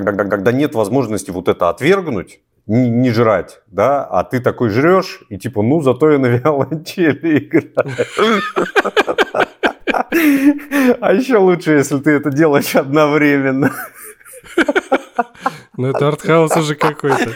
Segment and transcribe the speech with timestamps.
[0.00, 5.22] когда, когда нет возможности вот это отвергнуть, не, не жрать, да, а ты такой жрешь,
[5.28, 8.42] и типа, ну, зато я на виолончели играю.
[11.00, 13.72] А еще лучше, если ты это делаешь одновременно.
[15.76, 17.32] Ну, это артхаус уже какой-то.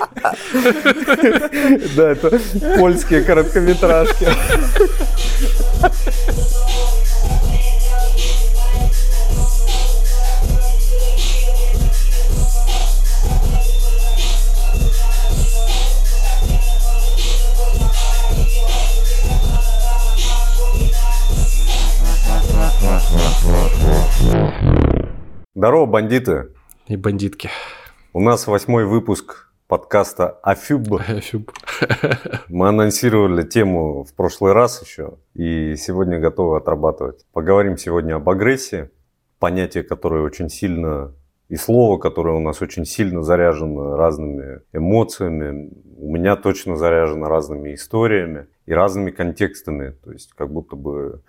[1.97, 2.41] Да, это
[2.79, 4.27] польские короткометражки.
[25.61, 26.53] Здорово, бандиты.
[26.87, 27.51] И бандитки.
[28.15, 30.95] У нас восьмой выпуск подкаста Афюб.
[31.07, 31.53] Афюб.
[32.49, 37.27] Мы анонсировали тему в прошлый раз еще, и сегодня готовы отрабатывать.
[37.35, 38.89] Поговорим сегодня об агрессии,
[39.39, 41.13] понятие, которое очень сильно,
[41.51, 47.75] и слово, которое у нас очень сильно заряжено разными эмоциями, у меня точно заряжено разными
[47.75, 49.91] историями и разными контекстами.
[49.91, 51.21] То есть как будто бы,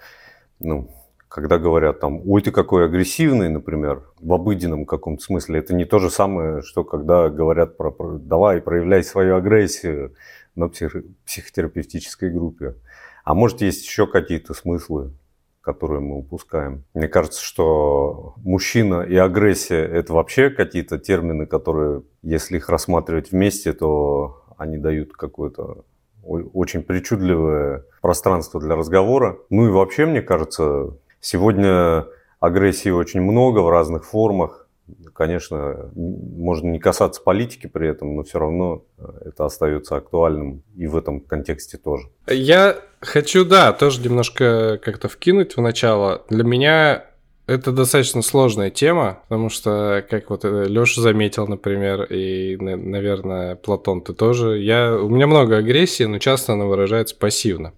[0.62, 0.90] ну,
[1.32, 5.98] когда говорят там, ой, ты какой агрессивный, например, в обыденном каком-то смысле, это не то
[5.98, 10.14] же самое, что когда говорят про, про давай, проявляй свою агрессию
[10.56, 10.94] на псих,
[11.26, 12.76] психотерапевтической группе.
[13.24, 15.14] А может, есть еще какие-то смыслы,
[15.62, 16.84] которые мы упускаем.
[16.94, 23.72] Мне кажется, что мужчина и агрессия– это вообще какие-то термины, которые, если их рассматривать вместе,
[23.72, 25.86] то они дают какое-то
[26.24, 29.40] очень причудливое пространство для разговора.
[29.50, 32.08] Ну и вообще, мне кажется, Сегодня
[32.40, 34.68] агрессии очень много в разных формах.
[35.14, 40.88] Конечно, можно не касаться политики при этом, но все равно э, это остается актуальным и
[40.88, 42.10] в этом контексте тоже.
[42.28, 46.24] Я хочу, да, тоже немножко как-то вкинуть в начало.
[46.30, 47.06] Для меня
[47.48, 54.02] это достаточно сложная тема, потому что, как вот э, Леша заметил, например, и, наверное, Платон,
[54.02, 54.60] ты тоже.
[54.60, 57.74] Я, у меня много агрессии, но часто она выражается пассивно.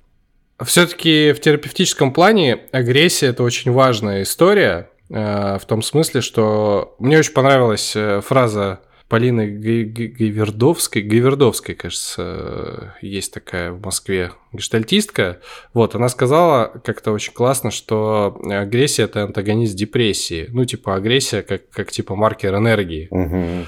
[0.61, 7.17] Все-таки в терапевтическом плане агрессия это очень важная история, э, в том смысле, что мне
[7.17, 15.39] очень понравилась э, фраза Полины Гайвердовской, Гайвердовской, кажется, э, есть такая в Москве гештальтистка.
[15.73, 20.47] Вот, она сказала как-то очень классно, что агрессия– это антагонист депрессии.
[20.51, 23.07] Ну, типа, агрессия как, как типа маркер энергии.
[23.11, 23.67] Угу.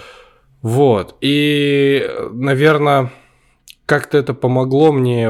[0.63, 3.11] Вот, и, наверное,
[3.85, 5.29] как-то это помогло мне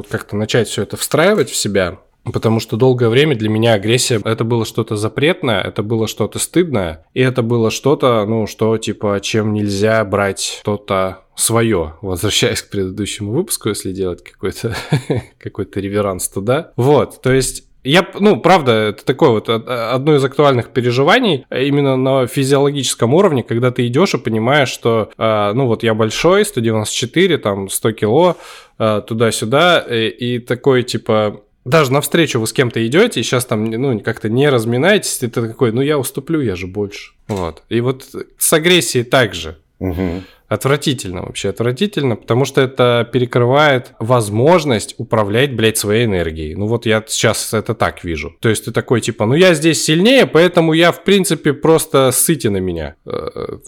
[0.00, 1.98] э, как-то начать все это встраивать в себя.
[2.24, 7.06] Потому что долгое время для меня агрессия это было что-то запретное, это было что-то стыдное,
[7.14, 11.94] и это было что-то, ну, что типа, чем нельзя брать что-то свое.
[12.02, 14.76] Возвращаясь к предыдущему выпуску, если делать какой-то
[15.38, 16.72] какой реверанс туда.
[16.76, 22.26] Вот, то есть я, ну, правда, это такое вот одно из актуальных переживаний именно на
[22.26, 27.68] физиологическом уровне, когда ты идешь и понимаешь, что, э, ну, вот я большой, 194, там,
[27.68, 28.36] 100 кило,
[28.78, 33.64] э, туда-сюда, и, и такой, типа, даже навстречу вы с кем-то идете, и сейчас там,
[33.64, 37.12] ну, как-то не разминаетесь, ты такой, ну, я уступлю, я же больше.
[37.28, 37.62] Вот.
[37.68, 38.08] И вот
[38.38, 39.56] с агрессией также.
[39.78, 40.22] Угу.
[40.50, 46.56] Отвратительно вообще, отвратительно, потому что это перекрывает возможность управлять, блядь, своей энергией.
[46.56, 48.34] Ну вот я сейчас это так вижу.
[48.40, 52.48] То есть ты такой типа, ну я здесь сильнее, поэтому я в принципе просто сыти
[52.48, 52.96] на меня.
[53.06, 53.58] Э,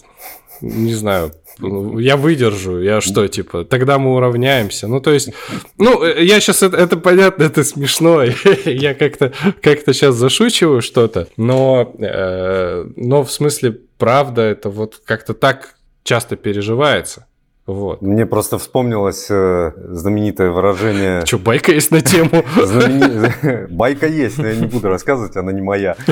[0.59, 4.89] не знаю, я выдержу, я что, типа, тогда мы уравняемся.
[4.89, 5.29] Ну, то есть,
[5.77, 8.23] ну, э, я сейчас, это, это понятно, это смешно,
[8.65, 15.33] я как-то как сейчас зашучиваю что-то, но, э, но в смысле, правда, это вот как-то
[15.33, 17.27] так часто переживается.
[17.65, 18.01] Вот.
[18.01, 21.21] Мне просто вспомнилось э, знаменитое выражение...
[21.25, 22.43] Что, байка есть на тему?
[23.69, 25.95] Байка есть, но я не буду рассказывать, она не моя.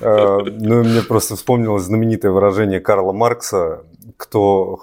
[0.00, 3.84] Э, ну, мне просто вспомнилось знаменитое выражение Карла Маркса,
[4.16, 4.78] кто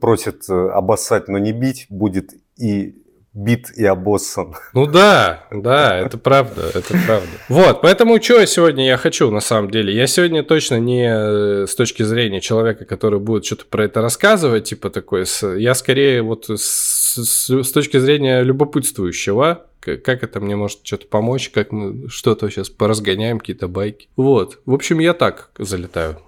[0.00, 2.96] просит обоссать, но не бить, будет и
[3.36, 4.54] бит и обоссан.
[4.72, 7.28] Ну да, да, это правда, это правда.
[7.50, 9.94] Вот, поэтому что сегодня я хочу на самом деле?
[9.94, 14.64] Я сегодня точно не э, с точки зрения человека, который будет что-то про это рассказывать,
[14.64, 15.26] типа такой,
[15.58, 21.50] я скорее вот с, с, с точки зрения любопытствующего, как это мне может что-то помочь,
[21.50, 24.08] как мы что-то сейчас поразгоняем, какие-то байки.
[24.16, 26.18] Вот, в общем, я так залетаю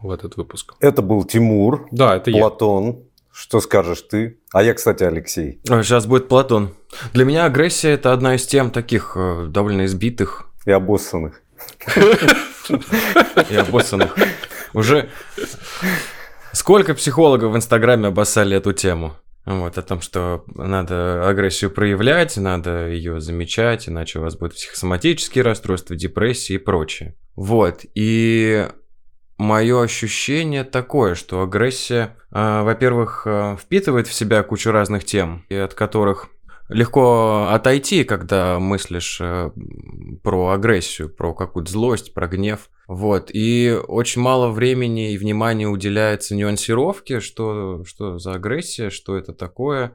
[0.00, 0.74] в этот выпуск.
[0.78, 2.86] Это был Тимур, да, это Платон.
[2.86, 2.94] Я.
[3.38, 4.38] Что скажешь ты?
[4.54, 5.60] А я, кстати, Алексей.
[5.66, 6.74] Сейчас будет Платон.
[7.12, 10.48] Для меня агрессия– это одна из тем таких э, довольно избитых.
[10.64, 11.42] И обоссанных.
[13.50, 14.16] И обоссанных.
[14.72, 15.10] Уже
[16.52, 19.12] сколько психологов в Инстаграме обоссали эту тему?
[19.44, 25.44] Вот, о том, что надо агрессию проявлять, надо ее замечать, иначе у вас будут психосоматические
[25.44, 27.14] расстройства, депрессии и прочее.
[27.34, 28.66] Вот, и
[29.38, 35.54] мое ощущение такое, что агрессия, э, во-первых, э, впитывает в себя кучу разных тем, и
[35.54, 36.28] от которых
[36.68, 39.50] легко отойти, когда мыслишь э,
[40.22, 42.70] про агрессию, про какую-то злость, про гнев.
[42.88, 43.30] Вот.
[43.32, 49.92] И очень мало времени и внимания уделяется нюансировке, что, что за агрессия, что это такое,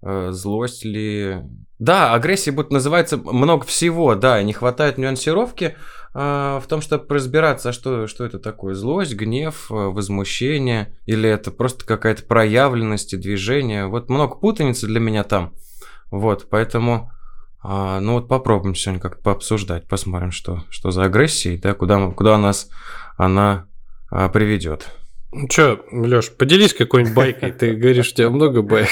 [0.00, 1.38] злость ли...
[1.78, 5.76] Да, агрессия будет называться много всего, да, не хватает нюансировки
[6.14, 8.74] в том, чтобы разбираться, а что, что это такое.
[8.74, 13.86] Злость, гнев, возмущение, или это просто какая-то проявленность и движение.
[13.86, 15.54] Вот много путаницы для меня там.
[16.12, 17.10] Вот, поэтому,
[17.62, 22.36] а, ну вот попробуем сегодня как-то пообсуждать, посмотрим, что, что за агрессия, да, куда, куда
[22.36, 22.68] нас
[23.16, 23.66] она
[24.10, 24.90] а, приведет.
[25.32, 27.52] Ну что, Лёш, поделись какой-нибудь байкой.
[27.52, 28.90] Ты говоришь, у тебя много байк.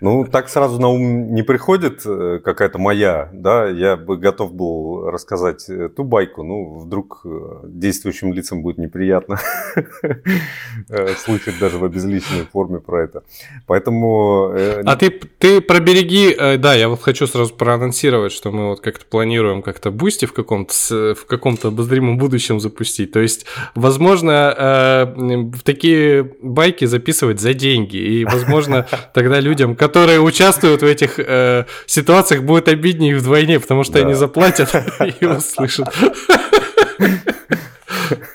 [0.00, 5.10] Ну, так сразу на ум не приходит э, какая-то моя, да, я бы готов был
[5.10, 9.40] рассказать э, ту байку, ну, вдруг э, действующим лицам будет неприятно
[11.16, 13.24] слышать даже в обезличенной форме про это.
[13.66, 14.52] Поэтому...
[14.84, 19.62] А ты, ты прибереги, да, я вот хочу сразу проанонсировать, что мы вот как-то планируем
[19.62, 20.68] как-то Boosty в каком-то
[21.14, 23.12] в каком-то обозримом будущем запустить.
[23.12, 30.82] То есть, возможно, в такие байки записывать за деньги, и, возможно, тогда людям, которые участвуют
[30.82, 34.00] в этих э, ситуациях, будет обиднее вдвойне, потому что да.
[34.00, 34.74] они заплатят
[35.20, 35.88] и услышат.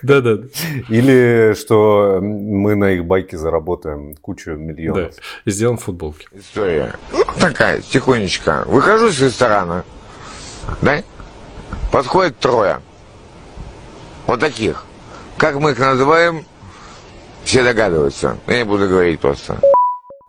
[0.01, 0.39] Да-да.
[0.89, 5.15] Или что мы на их байке заработаем кучу миллионов.
[5.15, 6.27] Да, и сделаем футболки.
[6.33, 6.93] История
[7.39, 8.63] такая, тихонечко.
[8.67, 9.83] Выхожу из ресторана,
[10.81, 11.03] да?
[11.91, 12.79] Подходит трое.
[14.27, 14.85] Вот таких.
[15.37, 16.45] Как мы их называем,
[17.43, 18.37] все догадываются.
[18.47, 19.59] Я не буду говорить просто.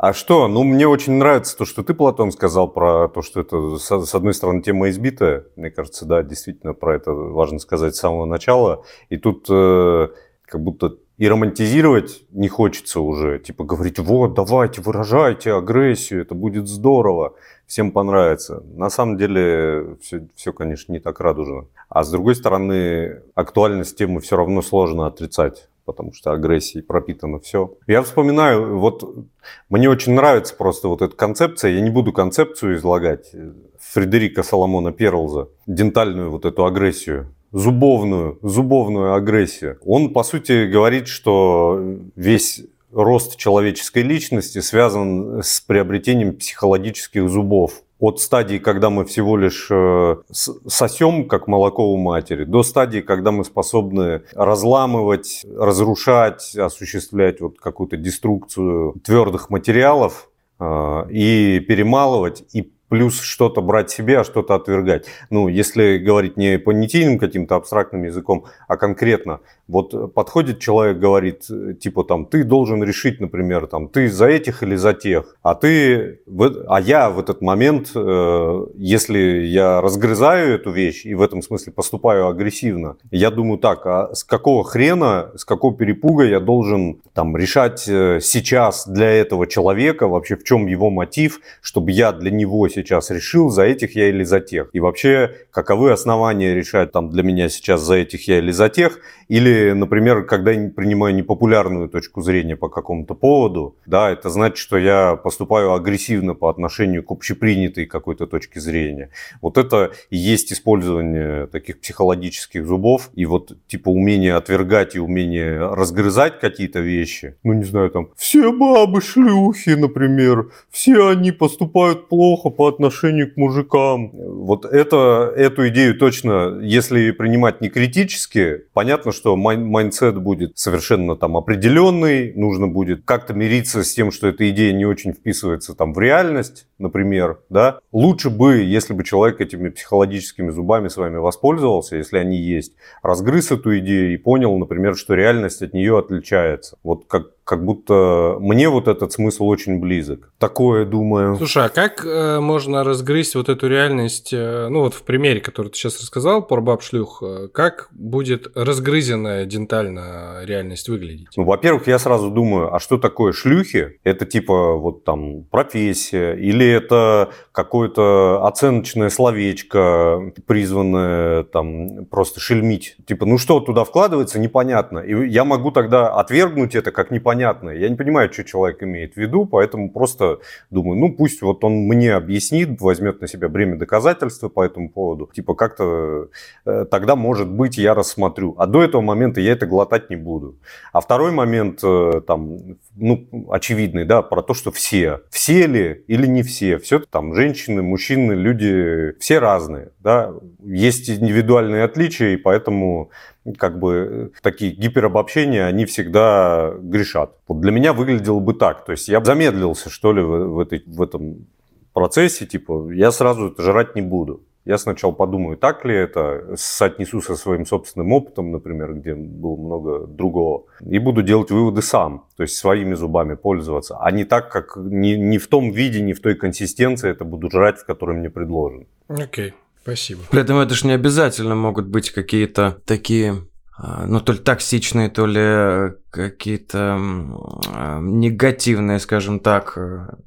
[0.06, 0.48] А что?
[0.48, 4.34] Ну, мне очень нравится то, что ты, Платон, сказал про то, что это, с одной
[4.34, 5.46] стороны, тема избитая.
[5.56, 8.84] Мне кажется, да, действительно, про это важно сказать с самого начала.
[9.08, 10.08] И тут э,
[10.44, 13.38] как будто и романтизировать не хочется уже.
[13.38, 17.32] Типа говорить, вот, давайте, выражайте агрессию, это будет здорово,
[17.66, 18.62] всем понравится.
[18.74, 21.68] На самом деле все, все, конечно, не так радужно.
[21.88, 27.74] А с другой стороны, актуальность темы все равно сложно отрицать потому что агрессией пропитано все.
[27.86, 29.26] Я вспоминаю, вот
[29.68, 33.32] мне очень нравится просто вот эта концепция, я не буду концепцию излагать,
[33.78, 39.78] Фредерика Соломона Перлза, дентальную вот эту агрессию, зубовную, зубовную агрессию.
[39.84, 41.80] Он, по сути, говорит, что
[42.16, 49.68] весь рост человеческой личности связан с приобретением психологических зубов от стадии, когда мы всего лишь
[49.70, 57.58] э, сосем, как молоко у матери, до стадии, когда мы способны разламывать, разрушать, осуществлять вот
[57.58, 65.06] какую-то деструкцию твердых материалов э, и перемалывать, и плюс что-то брать себе, а что-то отвергать.
[65.28, 71.42] Ну, если говорить не понятийным каким-то абстрактным языком, а конкретно, вот подходит человек, говорит,
[71.80, 76.20] типа там, ты должен решить, например, там, ты за этих или за тех, а ты,
[76.68, 81.72] а я в этот момент, э, если я разгрызаю эту вещь и в этом смысле
[81.72, 87.36] поступаю агрессивно, я думаю так, а с какого хрена, с какого перепуга я должен там
[87.36, 92.68] решать э, сейчас для этого человека, вообще в чем его мотив, чтобы я для него
[92.68, 94.70] сейчас решил, за этих я или за тех.
[94.72, 98.98] И вообще, каковы основания решать там для меня сейчас за этих я или за тех,
[99.28, 104.78] или например, когда я принимаю непопулярную точку зрения по какому-то поводу, да, это значит, что
[104.78, 109.10] я поступаю агрессивно по отношению к общепринятой какой-то точке зрения.
[109.40, 115.58] Вот это и есть использование таких психологических зубов, и вот типа умение отвергать и умение
[115.58, 117.36] разгрызать какие-то вещи.
[117.42, 123.36] Ну, не знаю, там, все бабы шлюхи, например, все они поступают плохо по отношению к
[123.36, 124.10] мужикам.
[124.12, 131.36] Вот это, эту идею точно, если принимать не критически, понятно, что mindset будет совершенно там
[131.36, 135.98] определенный, нужно будет как-то мириться с тем, что эта идея не очень вписывается там в
[135.98, 137.78] реальность, например, да.
[137.92, 143.50] Лучше бы, если бы человек этими психологическими зубами с вами воспользовался, если они есть, разгрыз
[143.50, 146.78] эту идею и понял, например, что реальность от нее отличается.
[146.82, 150.32] Вот как как будто мне вот этот смысл очень близок.
[150.38, 151.36] Такое думаю.
[151.36, 155.68] Слушай, а как э, можно разгрызть вот эту реальность, э, ну вот в примере, который
[155.68, 161.28] ты сейчас рассказал про баб-шлюх, э, как будет разгрызенная дентально реальность выглядеть?
[161.36, 163.98] Ну, во-первых, я сразу думаю, а что такое шлюхи?
[164.04, 172.96] Это типа вот там профессия или это какое-то оценочное словечко, призванное там просто шельмить?
[173.06, 175.00] Типа, ну что туда вкладывается, непонятно.
[175.00, 177.76] И я могу тогда отвергнуть это как непонятно непонятное.
[177.76, 180.38] Я не понимаю, что человек имеет в виду, поэтому просто
[180.70, 185.30] думаю, ну пусть вот он мне объяснит, возьмет на себя бремя доказательства по этому поводу.
[185.34, 186.28] Типа как-то
[186.64, 188.54] э, тогда, может быть, я рассмотрю.
[188.58, 190.56] А до этого момента я это глотать не буду.
[190.92, 192.58] А второй момент, э, там,
[192.96, 195.20] ну, очевидный, да, про то, что все.
[195.30, 196.78] Все ли или не все?
[196.78, 200.32] Все там женщины, мужчины, люди, все разные, да.
[200.62, 203.10] Есть индивидуальные отличия, и поэтому
[203.58, 207.36] как бы такие гиперобобщения, они всегда грешат.
[207.46, 208.84] Вот для меня выглядело бы так.
[208.84, 211.46] То есть я замедлился, что ли, в, в, этой, в этом
[211.92, 212.46] процессе.
[212.46, 214.42] Типа, я сразу это жрать не буду.
[214.64, 220.06] Я сначала подумаю, так ли это, соотнесу со своим собственным опытом, например, где было много
[220.06, 224.76] другого, и буду делать выводы сам, то есть своими зубами пользоваться, а не так, как
[224.76, 228.30] не, не в том виде, не в той консистенции это буду жрать, в которой мне
[228.30, 228.86] предложено.
[229.08, 229.52] Окей.
[229.84, 230.22] Спасибо.
[230.30, 235.08] При этом это же не обязательно могут быть какие-то такие а, ну, то ли токсичные,
[235.08, 239.76] то ли какие-то а, негативные, скажем так,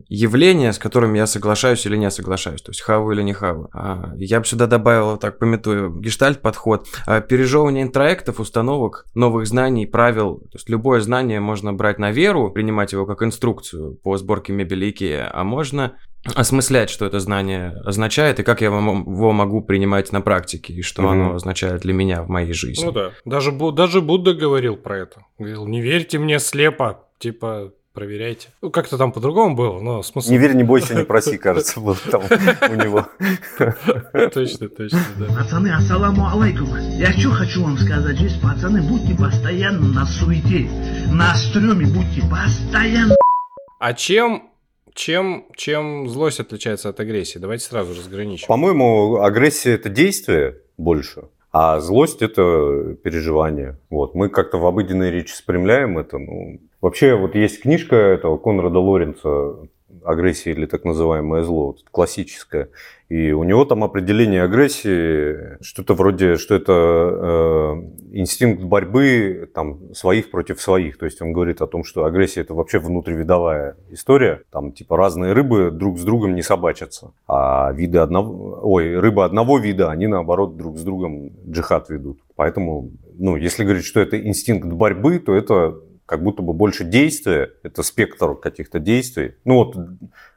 [0.09, 3.69] явления, с которыми я соглашаюсь или не соглашаюсь, то есть хаву или не хаву.
[3.73, 6.87] А, я бы сюда добавил, так пометую, гештальт-подход,
[7.29, 12.91] пережевывание интроектов, установок, новых знаний, правил, то есть любое знание можно брать на веру, принимать
[12.91, 15.95] его как инструкцию по сборке мебели Икеа, а можно
[16.36, 21.03] осмыслять, что это знание означает, и как я его могу принимать на практике, и что
[21.03, 21.12] mm-hmm.
[21.12, 22.86] оно означает для меня в моей жизни.
[22.86, 23.12] Ну да.
[23.25, 25.25] Даже, даже Будда говорил про это.
[25.38, 27.03] Говорил, не верьте мне слепо.
[27.19, 28.50] Типа, проверяйте.
[28.62, 30.29] Ну, как-то там по-другому было, но смысл...
[30.29, 32.22] Не верь, не бойся, не проси, кажется, был там
[32.69, 33.07] у него.
[34.34, 35.25] Точно, точно, да.
[35.34, 36.69] Пацаны, ассаламу алейкум.
[36.91, 40.69] Я что хочу вам сказать здесь, пацаны, будьте постоянно на суете,
[41.12, 43.15] на стреме будьте постоянно.
[43.79, 44.43] А чем
[44.98, 47.38] чем, чем злость отличается от агрессии?
[47.38, 48.48] Давайте сразу разграничим.
[48.48, 53.77] По-моему, агрессия это действие больше, а злость это переживание.
[53.89, 54.16] Вот.
[54.16, 56.18] Мы как-то в обыденной речи спрямляем это.
[56.18, 59.68] Ну, вообще, вот есть книжка этого Конрада Лоренца
[60.07, 62.69] агрессия или так называемое зло, классическое.
[63.09, 67.73] И у него там определение агрессии, что-то вроде, что это э,
[68.11, 70.97] инстинкт борьбы там, своих против своих.
[70.97, 74.41] То есть он говорит о том, что агрессия это вообще внутривидовая история.
[74.51, 77.11] Там типа разные рыбы друг с другом не собачатся.
[77.29, 82.19] А виды одного, ой, рыбы одного вида, они наоборот друг с другом джихад ведут.
[82.35, 87.51] Поэтому, ну, если говорить, что это инстинкт борьбы, то это как будто бы больше действия,
[87.63, 89.35] это спектр каких-то действий.
[89.43, 89.75] Ну вот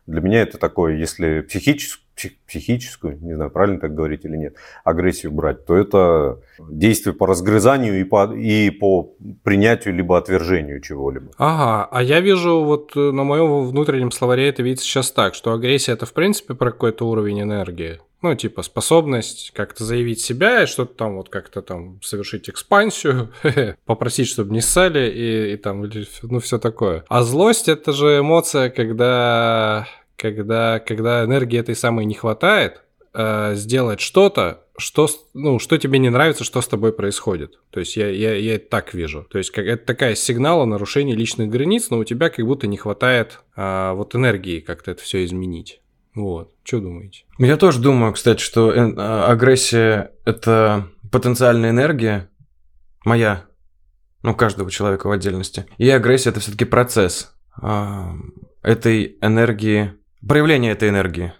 [0.06, 2.04] для меня это такое, если психическую,
[2.46, 8.00] психическую, не знаю, правильно так говорить или нет, агрессию брать, то это действие по разгрызанию
[8.00, 11.30] и по, и по принятию либо отвержению чего-либо.
[11.38, 15.52] Ага, а я вижу вот э, на моем внутреннем словаре это видится сейчас так, что
[15.52, 18.00] агрессия это в принципе про какой-то уровень энергии.
[18.22, 23.32] Ну, типа, способность как-то заявить себя и что-то там вот как-то там совершить экспансию,
[23.86, 25.90] попросить, чтобы не ссали и, и там,
[26.22, 27.04] ну, все такое.
[27.08, 32.82] А злость— это же эмоция, когда, когда, когда энергии этой самой не хватает,
[33.14, 37.58] э, сделать что-то, что, ну, что тебе не нравится, что с тобой происходит.
[37.70, 39.26] То есть я, я, я это так вижу.
[39.30, 42.66] То есть как, это такая сигнал о нарушении личных границ, но у тебя как будто
[42.66, 45.80] не хватает а, вот энергии как-то это все изменить.
[46.14, 46.52] Вот.
[46.64, 47.24] Что думаете?
[47.38, 48.92] Я тоже думаю, кстати, что э,
[49.26, 52.28] агрессия– это потенциальная энергия,
[53.04, 53.44] моя,
[54.22, 55.66] ну, каждого человека в отдельности.
[55.78, 58.14] И агрессия– это все-таки процесс а,
[58.62, 59.94] этой энергии,
[60.26, 61.32] проявление этой энергии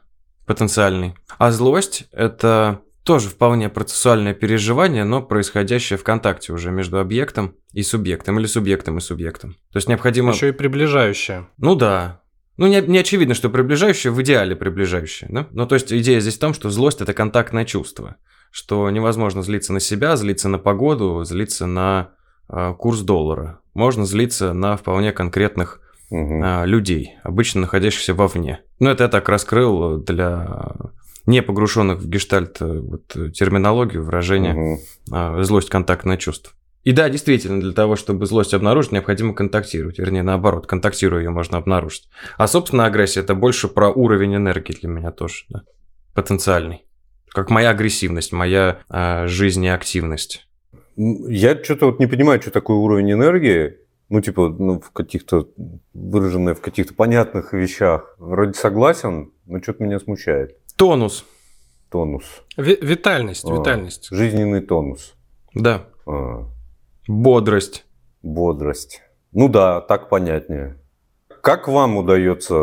[0.47, 1.15] потенциальной.
[1.39, 7.83] А злость– это тоже вполне процессуальное переживание, но происходящее в контакте уже между объектом и
[7.83, 9.55] субъектом, или субъектом и субъектом.
[9.73, 10.33] То есть необходимо...
[10.33, 11.49] Еще и приближающее.
[11.57, 12.21] Ну да,
[12.61, 15.47] ну, не, не очевидно, что приближающее в идеале приближающее, да?
[15.51, 18.17] Ну, то есть идея здесь в том, что злость– это контактное чувство,
[18.51, 22.11] что невозможно злиться на себя, злиться на погоду, злиться на
[22.51, 23.61] э, курс доллара.
[23.73, 26.45] Можно злиться на вполне конкретных угу.
[26.45, 28.61] э, людей, обычно находящихся вовне.
[28.79, 30.77] Ну, это я так раскрыл для
[31.25, 34.81] не погруженных в гештальт э, вот, терминологию, выражение угу.
[35.13, 36.53] э, злость– контактное чувство.
[36.83, 39.99] И да, действительно, для того, чтобы злость обнаружить, необходимо контактировать.
[39.99, 42.09] Вернее, наоборот, контактируя ее можно обнаружить.
[42.39, 45.63] А, собственно, агрессия– это больше про уровень энергии для меня тоже, да?
[46.15, 46.85] потенциальный.
[47.29, 50.49] Как моя агрессивность, моя э, жизнеактивность.
[50.97, 53.77] Я что-то вот не понимаю, что такое уровень энергии.
[54.09, 55.49] Ну, типа, ну, в каких-то,
[55.95, 58.17] выраженное в каких-то понятных вещах.
[58.19, 60.57] Вроде согласен, но что-то меня смущает.
[60.77, 61.25] Тонус.
[61.91, 62.25] Тонус.
[62.57, 64.09] Ви- витальность, а, витальность.
[64.11, 65.15] Жизненный тонус.
[65.55, 65.87] Да.
[66.07, 66.47] А.
[67.07, 67.85] Бодрость.
[68.23, 69.03] Бодрость.
[69.33, 70.77] Ну да, так понятнее.
[71.41, 72.55] Как вам удается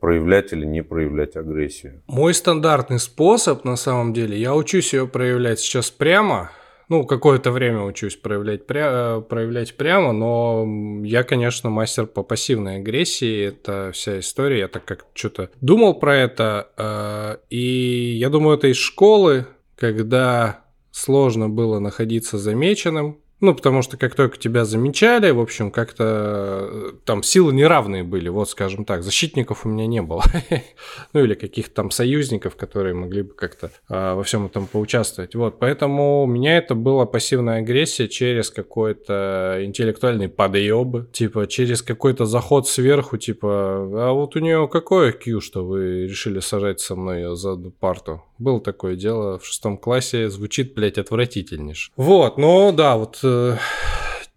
[0.00, 2.02] проявлять или не проявлять агрессию?
[2.08, 6.50] Мой стандартный способ, на самом деле, я учусь ее проявлять сейчас прямо,
[6.90, 9.20] ну, какое-то время учусь проявлять, пря...
[9.20, 10.66] проявлять прямо, но
[11.04, 13.44] я, конечно, мастер по пассивной агрессии.
[13.44, 14.58] Это вся история.
[14.58, 16.68] Я так как что-то думал про это.
[16.76, 19.46] Э, и я думаю, это из школы,
[19.76, 26.68] когда сложно было находиться замеченным, ну, потому что как только тебя замечали, в общем, как-то
[26.70, 29.02] э, там силы неравные были, вот скажем так.
[29.02, 30.22] Защитников у меня не было.
[31.12, 35.34] ну, или каких-то там союзников, которые могли бы как-то а, во всем этом поучаствовать.
[35.34, 42.26] Вот, поэтому у меня это была пассивная агрессия через какой-то интеллектуальный подъеб, типа через какой-то
[42.26, 47.36] заход сверху, типа, а вот у нее какое Q, что вы решили сажать со мной
[47.36, 48.22] за парту?
[48.40, 51.92] Было такое дело в шестом классе, звучит, блядь, отвратительнейше.
[51.96, 53.56] Вот, ну да, вот э,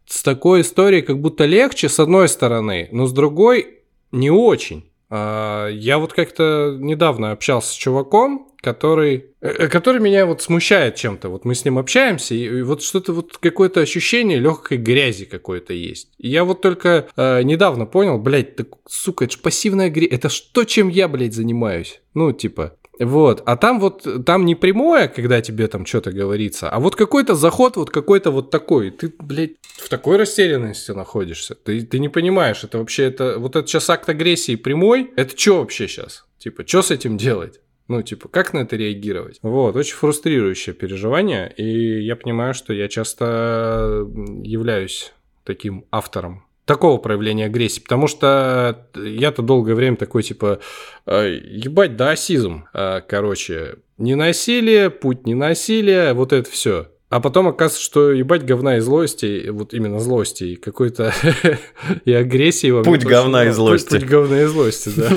[0.06, 3.80] с такой историей как будто легче, с одной стороны, но с другой
[4.12, 4.92] не очень.
[5.10, 11.30] А, я вот как-то недавно общался с чуваком, который, э, который меня вот смущает чем-то.
[11.30, 16.10] Вот мы с ним общаемся, и вот что-то вот какое-то ощущение легкой грязи какой-то есть.
[16.18, 20.12] И я вот только э, недавно понял, блядь, так, сука, это ж пассивная грязь.
[20.12, 22.02] Это что, чем я, блядь, занимаюсь?
[22.14, 26.80] Ну, типа, вот, а там вот, там не прямое, когда тебе там что-то говорится, а
[26.80, 28.92] вот какой-то заход вот какой-то вот такой.
[28.92, 31.56] Ты, блядь, в такой растерянности находишься.
[31.56, 35.60] Ты, ты не понимаешь, это вообще, это, вот это сейчас акт агрессии прямой, это что
[35.60, 36.26] вообще сейчас?
[36.38, 37.62] Типа, что с этим делать?
[37.88, 39.40] Ну, типа, как на это реагировать?
[39.42, 44.08] Вот, очень фрустрирующее переживание, и я понимаю, что я часто
[44.44, 50.60] являюсь таким автором такого проявления агрессии, потому что я-то долгое время такой, типа,
[51.06, 56.88] «Э, ебать, да, асизм, э, короче, не насилие, путь не насилие, вот это все.
[57.14, 61.14] А потом оказывается, что ебать говна и злости, вот именно злости, и какой-то
[62.06, 62.82] и агрессии.
[62.82, 64.00] Путь говна и злости.
[64.00, 65.10] Путь говна и злости, да.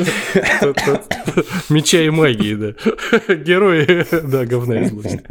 [1.71, 3.35] Меча и магии, да.
[3.35, 5.23] Герои, да, говна и злости.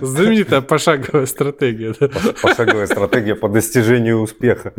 [0.00, 1.92] Знаменитая пошаговая стратегия.
[1.98, 2.08] Да.
[2.40, 4.74] Пошаговая стратегия по достижению успеха.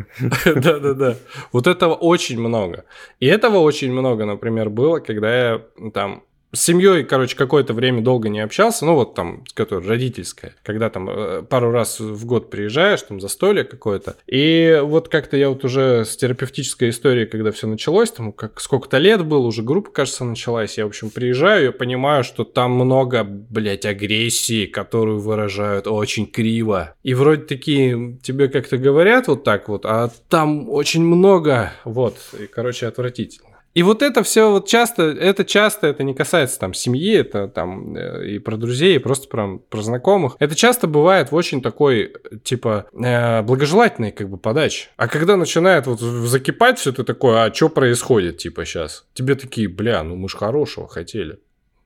[0.45, 1.17] Да-да-да.
[1.51, 2.85] Вот этого очень много.
[3.19, 5.61] И этого очень много, например, было, когда я
[5.93, 6.23] там
[6.53, 11.10] с семьей, короче, какое-то время долго не общался, ну вот там, которая родительская, когда там
[11.10, 14.17] э, пару раз в год приезжаешь, там застолье какое-то.
[14.27, 18.98] И вот как-то я вот уже с терапевтической историей, когда все началось, там как сколько-то
[18.98, 23.24] лет было, уже группа, кажется, началась, я, в общем, приезжаю, я понимаю, что там много,
[23.24, 26.96] блядь, агрессии, которую выражают очень криво.
[27.03, 32.48] И вроде такие тебе как-то говорят вот так вот, а там очень много, вот, и,
[32.48, 33.50] короче, отвратительно.
[33.74, 37.96] И вот это все вот часто, это часто, это не касается там семьи, это там
[37.96, 40.36] э, и про друзей, и просто про, про знакомых.
[40.40, 44.90] Это часто бывает в очень такой, типа, э, благожелательной как бы подаче.
[44.98, 49.05] А когда начинает вот закипать все, ты такой, а что происходит, типа, сейчас?
[49.14, 51.40] Тебе такие, бля, ну мы ж хорошего хотели.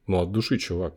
[0.08, 0.94] Ну, от души, чувак.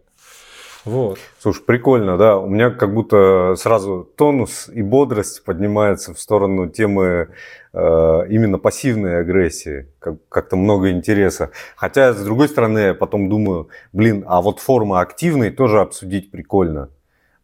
[0.88, 1.18] Вот.
[1.38, 2.38] Слушай, прикольно, да.
[2.38, 7.28] У меня как будто сразу тонус и бодрость поднимается в сторону темы
[7.74, 9.88] э, именно пассивной агрессии.
[9.98, 11.50] Как- как-то много интереса.
[11.76, 16.88] Хотя, с другой стороны, я потом думаю, блин, а вот форма активной тоже обсудить прикольно.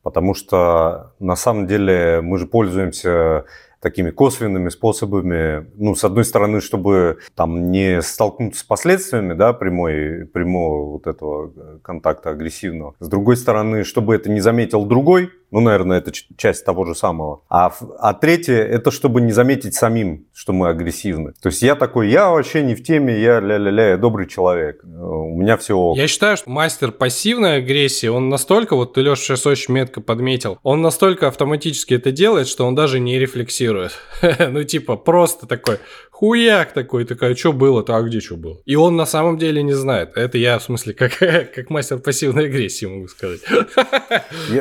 [0.02, 3.44] Потому что на самом деле мы же пользуемся
[3.84, 10.24] такими косвенными способами, ну, с одной стороны, чтобы там не столкнуться с последствиями, да, прямой,
[10.24, 12.94] прямого вот этого контакта агрессивного.
[12.98, 17.42] С другой стороны, чтобы это не заметил другой, ну, наверное, это часть того же самого.
[17.48, 21.33] А, а третье, это чтобы не заметить самим, что мы агрессивны.
[21.40, 24.83] То есть я такой, я вообще не в теме, я ля-ля-ля, я добрый человек.
[24.85, 29.46] У меня все Я считаю, что мастер пассивной агрессии, он настолько, вот ты, Леша, сейчас
[29.46, 33.92] очень метко подметил, он настолько автоматически это делает, что он даже не рефлексирует.
[34.50, 35.78] ну, типа, просто такой,
[36.24, 38.58] хуяк такой, такая, что было-то, а где что было?
[38.64, 40.16] И он на самом деле не знает.
[40.16, 41.18] Это я, в смысле, как,
[41.54, 43.40] как мастер пассивной агрессии могу сказать.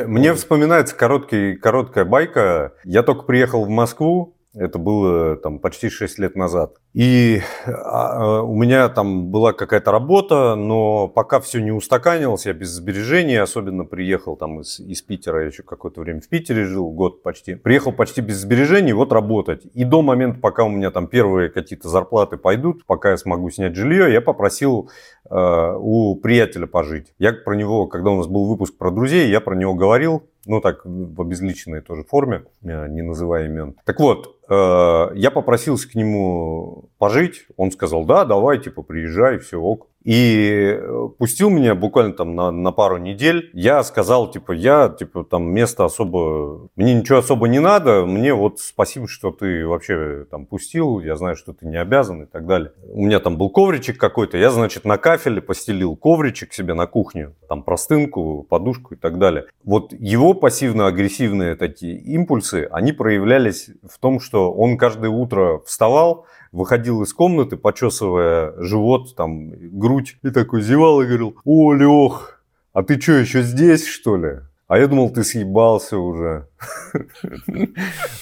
[0.06, 2.74] Мне вспоминается короткий, короткая байка.
[2.84, 6.76] Я только приехал в Москву, это было там почти 6 лет назад.
[6.92, 12.68] И а, у меня там была какая-то работа, но пока все не устаканилось, я без
[12.70, 17.22] сбережений, особенно приехал там из, из Питера, я еще какое-то время в Питере жил, год
[17.22, 17.56] почти.
[17.56, 19.66] Приехал почти без сбережений, вот работать.
[19.74, 23.74] И до момента, пока у меня там первые какие-то зарплаты пойдут, пока я смогу снять
[23.74, 24.88] жилье, я попросил
[25.28, 27.12] э, у приятеля пожить.
[27.18, 30.60] Я про него, когда у нас был выпуск про друзей, я про него говорил, ну
[30.60, 33.76] так в обезличенной тоже форме, не называя имен.
[33.84, 39.60] Так вот, э, я попросился к нему пожить, он сказал, да, давай, типа, приезжай, все
[39.60, 39.88] ок.
[40.04, 43.50] И э, пустил меня буквально там на, на пару недель.
[43.54, 46.68] Я сказал, типа, я, типа, там место особо...
[46.76, 48.04] Мне ничего особо не надо.
[48.04, 51.00] Мне вот спасибо, что ты вообще там пустил.
[51.00, 52.72] Я знаю, что ты не обязан и так далее.
[52.86, 54.36] У меня там был ковричек какой-то.
[54.36, 57.34] Я, значит, на кафеле постелил ковричек себе на кухню.
[57.48, 59.46] Там простынку, подушку и так далее.
[59.64, 67.02] Вот его пассивно-агрессивные такие импульсы, они проявлялись в том, что он каждое утро вставал, выходил
[67.02, 72.40] из комнаты, почесывая живот, там, грудь, и такой зевал и говорил, о, Лех,
[72.72, 74.40] а ты что, еще здесь, что ли?
[74.66, 76.48] А я думал, ты съебался уже.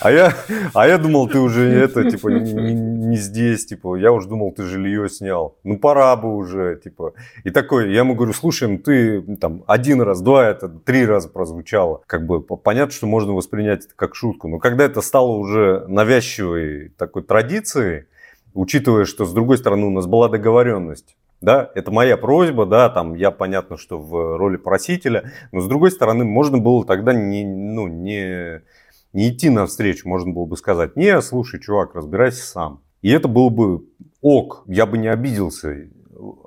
[0.01, 0.35] А я,
[0.75, 4.65] а я думал, ты уже это, типа, не, не здесь, типа, я уже думал, ты
[4.65, 5.57] жилье снял.
[5.63, 7.13] Ну, пора бы уже, типа.
[7.45, 11.29] И такой, я ему говорю, слушай, ну ты там один раз, два, это три раза
[11.29, 12.03] прозвучало.
[12.07, 14.49] Как бы понятно, что можно воспринять это как шутку.
[14.49, 18.07] Но когда это стало уже навязчивой такой традицией,
[18.55, 23.15] учитывая, что с другой стороны у нас была договоренность, да, это моя просьба, да, там
[23.15, 27.89] я понятно, что в роли просителя, но с другой стороны можно было тогда не, ну,
[27.89, 28.63] не,
[29.13, 32.81] не идти навстречу, можно было бы сказать, не, слушай, чувак, разбирайся сам.
[33.03, 33.85] И это было бы
[34.21, 35.89] ок, я бы не обиделся.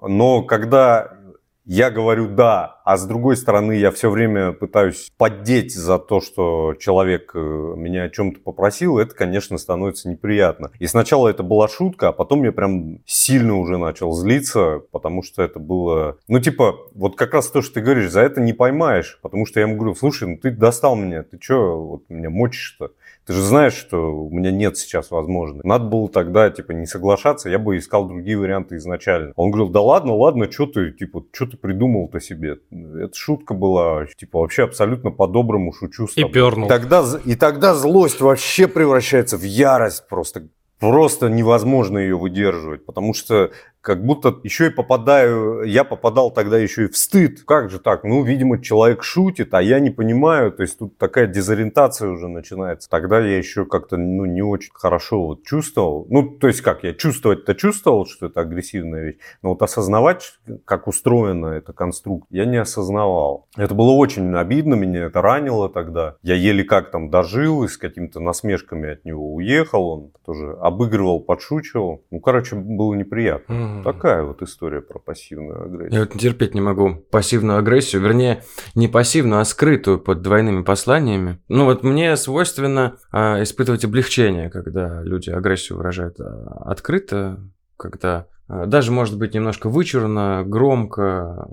[0.01, 1.17] Но когда
[1.65, 6.75] я говорю да, а с другой стороны я все время пытаюсь поддеть за то, что
[6.79, 10.71] человек э, меня о чем-то попросил, это, конечно, становится неприятно.
[10.79, 15.41] И сначала это была шутка, а потом я прям сильно уже начал злиться, потому что
[15.41, 19.19] это было, ну типа, вот как раз то, что ты говоришь, за это не поймаешь,
[19.21, 22.91] потому что я ему говорю, слушай, ну ты достал меня, ты что вот меня мочишь-то?
[23.25, 25.65] Ты же знаешь, что у меня нет сейчас возможности.
[25.65, 29.33] Надо было тогда, типа, не соглашаться, я бы искал другие варианты изначально.
[29.35, 32.57] Он говорил, да ладно, ладно, что ты, типа, что ты придумал-то себе?
[32.71, 36.29] Это шутка была, типа, вообще абсолютно по-доброму шучу с тобой.
[36.29, 36.67] И пернул.
[36.67, 40.47] Тогда, и тогда злость вообще превращается в ярость просто.
[40.77, 43.51] Просто невозможно ее выдерживать, потому что
[43.85, 47.43] как будто еще и попадаю, я попадал тогда еще и в стыд.
[47.45, 48.03] Как же так?
[48.03, 50.51] Ну, видимо, человек шутит, а я не понимаю.
[50.51, 52.89] То есть тут такая дезориентация уже начинается.
[52.89, 56.07] Тогда я еще как-то ну, не очень хорошо вот чувствовал.
[56.09, 60.87] Ну, то есть как, я чувствовать-то чувствовал, что это агрессивная вещь, но вот осознавать, как
[60.87, 63.45] устроена эта конструкция, я не осознавал.
[63.55, 66.15] Это было очень обидно, меня это ранило тогда.
[66.23, 69.87] Я еле как там дожил и с какими-то насмешками от него уехал.
[69.89, 72.01] Он тоже обыгрывал, подшучивал.
[72.09, 73.74] Ну, короче, было неприятно.
[73.83, 75.93] Такая вот история про пассивную агрессию.
[75.93, 78.43] Я вот терпеть не могу пассивную агрессию, вернее,
[78.75, 81.39] не пассивную, а скрытую под двойными посланиями.
[81.47, 87.39] Ну вот мне свойственно а, испытывать облегчение, когда люди агрессию выражают а, открыто,
[87.77, 91.47] когда а, даже может быть немножко вычурно, громко,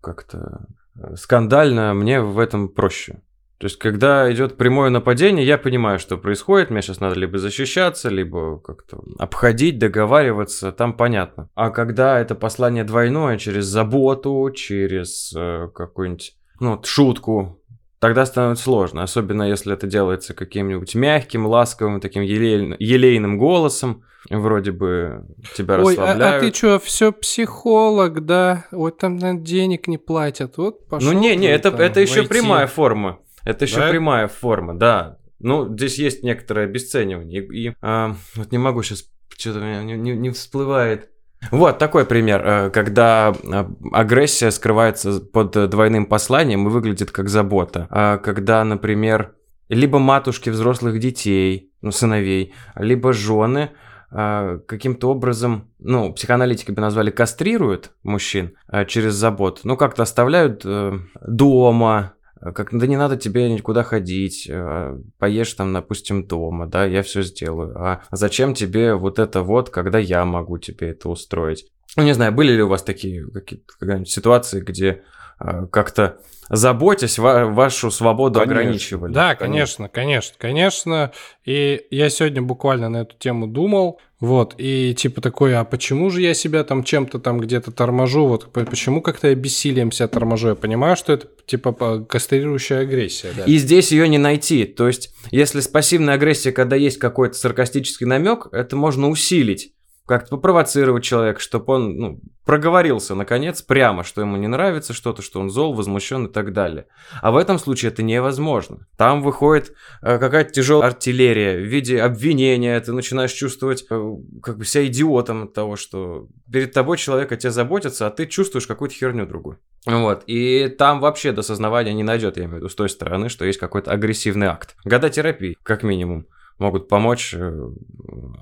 [0.00, 0.66] как-то
[1.00, 3.20] а, скандально, мне в этом проще.
[3.58, 6.70] То есть, когда идет прямое нападение, я понимаю, что происходит.
[6.70, 11.48] Мне сейчас надо либо защищаться, либо как-то обходить, договариваться, там понятно.
[11.54, 17.62] А когда это послание двойное, через заботу, через э, какую-нибудь ну, шутку,
[17.98, 19.02] тогда становится сложно.
[19.02, 22.76] Особенно если это делается каким-нибудь мягким, ласковым, таким елей...
[22.78, 24.02] елейным голосом.
[24.28, 26.22] Вроде бы тебя Ой, расслабляют.
[26.22, 28.66] а, а ты что, все психолог, да?
[28.72, 30.56] Вот там наверное, денег не платят.
[30.56, 31.12] Вот пошел.
[31.12, 32.28] Ну не, не, это, там это еще в IT.
[32.28, 33.20] прямая форма.
[33.46, 33.90] Это еще Да?
[33.90, 35.18] прямая форма, да.
[35.38, 37.42] Ну, здесь есть некоторое обесценивание.
[37.42, 39.04] И, и, а, вот не могу сейчас,
[39.38, 41.10] что-то у меня не, не- не всплывает.
[41.52, 47.86] Вот такой пример, э, когда а, агрессия скрывается под двойным посланием и выглядит как забота.
[47.90, 49.34] А когда, например,
[49.68, 53.70] либо матушки взрослых детей, ну, сыновей, либо жены
[54.10, 58.54] а, каким-то образом, ну, психоаналитики бы назвали кастрируют мужчин
[58.88, 62.14] через заботу, ну, как-то оставляют э, дома,
[62.52, 67.22] как, да не надо тебе никуда ходить, э, поешь там, допустим, дома, да, я все
[67.22, 67.76] сделаю.
[67.78, 71.66] А зачем тебе вот это вот, когда я могу тебе это устроить?
[71.96, 75.02] Ну, не знаю, были ли у вас такие какие-то ситуации, где э,
[75.38, 76.18] как-то
[76.48, 78.60] заботясь, ва- вашу свободу Конечно.
[78.60, 79.12] ограничивали?
[79.12, 81.12] Да, конечно, конечно, конечно.
[81.44, 84.00] И я сегодня буквально на эту тему думал.
[84.18, 88.26] Вот, и типа такой, а почему же я себя там чем-то там где-то торможу?
[88.26, 90.48] Вот почему как-то я бессилием себя торможу?
[90.48, 93.32] Я понимаю, что это типа кастрирующая агрессия.
[93.36, 93.44] Да.
[93.44, 94.64] И здесь ее не найти.
[94.64, 99.72] То есть, если с пассивной агрессией, когда есть какой-то саркастический намек, это можно усилить.
[100.06, 105.40] Как-то попровоцировать человека, чтобы он ну, проговорился, наконец, прямо, что ему не нравится что-то, что
[105.40, 106.86] он зол, возмущен и так далее.
[107.20, 108.86] А в этом случае это невозможно.
[108.96, 112.78] Там выходит э, какая-то тяжелая артиллерия в виде обвинения.
[112.80, 117.36] Ты начинаешь чувствовать э, как бы себя идиотом от того, что перед тобой человек о
[117.36, 119.58] тебе заботится, а ты чувствуешь какую-то херню другую.
[119.84, 120.22] Вот.
[120.26, 123.44] И там вообще до сознавания не найдет, я имею в виду, с той стороны, что
[123.44, 124.76] есть какой-то агрессивный акт.
[124.84, 126.26] Года терапии, как минимум
[126.58, 127.70] могут помочь э,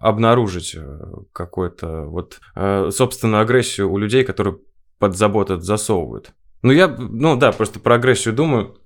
[0.01, 1.01] обнаружить э,
[1.33, 4.59] какую-то вот э, собственную агрессию у людей, которые
[4.99, 6.33] под забот это засовывают.
[6.63, 8.77] Ну, я, ну да, просто про агрессию думаю.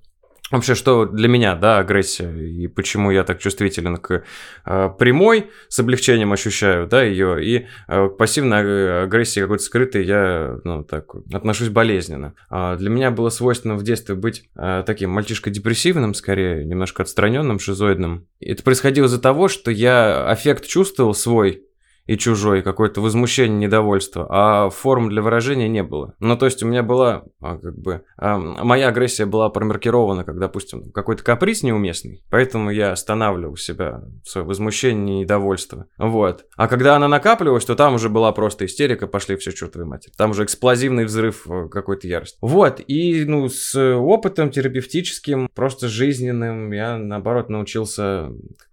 [0.51, 4.23] Вообще, что для меня, да, агрессия, и почему я так чувствителен к
[4.65, 10.57] э, прямой, с облегчением ощущаю, да, ее, и э, к пассивной агрессии какой-то скрытой я,
[10.63, 12.33] ну, так, отношусь болезненно.
[12.49, 18.27] А для меня было свойственно в детстве быть э, таким мальчишкой-депрессивным, скорее, немножко отстраненным, шизоидным.
[18.39, 21.68] Это происходило из-за того, что я аффект чувствовал свой,
[22.09, 26.15] и чужой, какое-то возмущение, недовольство, а форм для выражения не было.
[26.19, 30.39] Ну, то есть у меня была, а, как бы, а, моя агрессия была промаркирована, как,
[30.39, 35.85] допустим, какой-то каприз неуместный, поэтому я останавливал себя, свое возмущение недовольство.
[35.99, 36.45] Вот.
[36.55, 40.11] А когда она накапливалась, то там уже была просто истерика, пошли все чертовой матери.
[40.17, 42.39] Там уже эксплозивный взрыв э, какой-то ярости.
[42.41, 42.81] Вот.
[42.87, 48.31] И, ну, с опытом терапевтическим, просто жизненным, я, наоборот, научился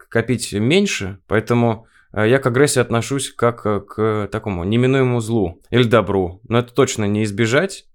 [0.09, 1.87] копить меньше, поэтому
[2.25, 6.41] я к агрессии отношусь как э, к такому неминуемому злу или добру.
[6.49, 7.87] Но это точно не избежать.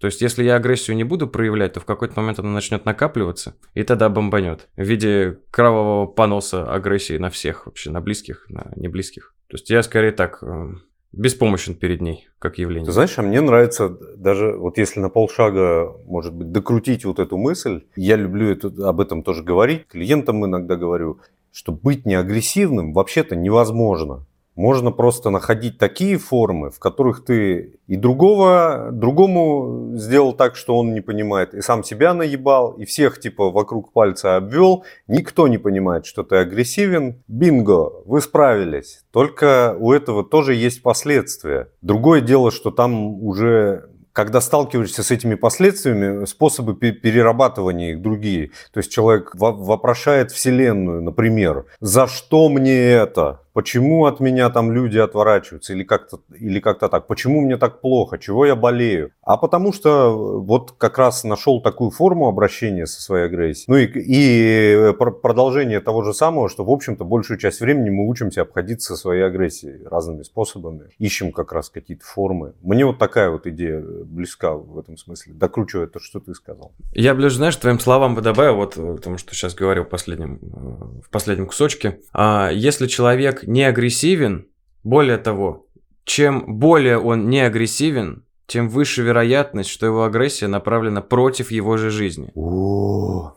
[0.00, 3.56] То есть, если я агрессию не буду проявлять, то в какой-то момент она начнет накапливаться,
[3.74, 9.34] и тогда бомбанет в виде кровавого поноса агрессии на всех вообще, на близких, на неблизких.
[9.48, 10.74] То есть, я скорее так э,
[11.12, 12.86] беспомощен перед ней, как явление.
[12.86, 17.36] Ты знаешь, а мне нравится даже, вот если на полшага, может быть, докрутить вот эту
[17.36, 21.20] мысль, я люблю это, об этом тоже говорить, клиентам иногда говорю,
[21.58, 24.24] что быть неагрессивным вообще-то невозможно.
[24.54, 30.94] Можно просто находить такие формы, в которых ты и другого, другому сделал так, что он
[30.94, 34.84] не понимает, и сам себя наебал, и всех типа вокруг пальца обвел.
[35.08, 37.24] Никто не понимает, что ты агрессивен.
[37.26, 39.02] Бинго, вы справились.
[39.10, 41.70] Только у этого тоже есть последствия.
[41.82, 48.50] Другое дело, что там уже когда сталкиваешься с этими последствиями, способы перерабатывания их другие.
[48.72, 53.42] То есть человек вопрошает Вселенную, например, за что мне это?
[53.58, 55.72] Почему от меня там люди отворачиваются?
[55.72, 60.40] Или как-то или как-то так, почему мне так плохо, чего я болею, а потому что
[60.40, 63.64] вот как раз нашел такую форму обращения со своей агрессией.
[63.66, 68.42] Ну и, и продолжение того же самого, что в общем-то большую часть времени мы учимся
[68.42, 72.52] обходиться со своей агрессией разными способами, ищем как раз какие-то формы.
[72.62, 76.70] Мне вот такая вот идея близка в этом смысле, докручивая то, что ты сказал.
[76.92, 81.02] Я ближе, знаешь, твоим словам бы добавил, вот потому что сейчас говорил в последнем, э,
[81.06, 84.46] в последнем кусочке, а если человек не агрессивен,
[84.84, 85.66] более того,
[86.04, 91.90] чем более он не агрессивен, тем выше вероятность, что его агрессия направлена против его же
[91.90, 92.30] жизни.
[92.34, 93.34] О,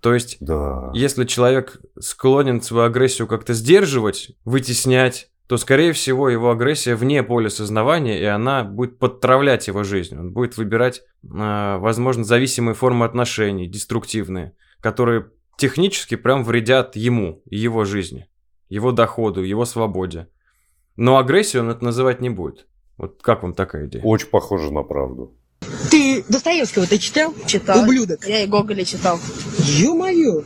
[0.00, 0.90] То есть, да.
[0.92, 7.48] если человек склонен свою агрессию как-то сдерживать, вытеснять, то, скорее всего, его агрессия вне поля
[7.48, 10.18] сознавания, и она будет подтравлять его жизнь.
[10.18, 15.26] Он будет выбирать, э, возможно, зависимые формы отношений, деструктивные, которые
[15.58, 18.26] технически прям вредят ему и его жизни
[18.68, 20.28] его доходу, его свободе.
[20.96, 22.66] Но агрессию он это называть не будет.
[22.96, 24.02] Вот как вам такая идея?
[24.02, 25.34] Очень похоже на правду.
[25.90, 27.34] Ты Достоевского ты читал?
[27.46, 27.82] Читал.
[27.82, 28.26] Ублюдок.
[28.26, 29.18] Я и Гоголя читал.
[29.58, 30.42] Ё-моё!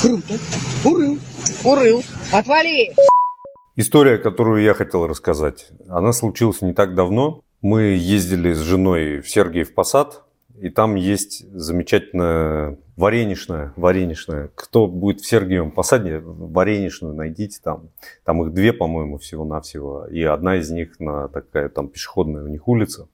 [0.00, 0.38] Круто.
[0.84, 1.18] Урыл.
[1.64, 2.04] Урыл.
[2.32, 2.94] Отвали!
[3.76, 7.42] История, которую я хотел рассказать, она случилась не так давно.
[7.62, 10.22] Мы ездили с женой в Сергиев Посад,
[10.60, 14.50] и там есть замечательная варенишная, варенишная.
[14.54, 17.88] Кто будет в Сергиевом посаде, варенишную найдите там.
[18.24, 20.06] Там их две, по-моему, всего-навсего.
[20.08, 23.08] И одна из них на такая там пешеходная у них улица.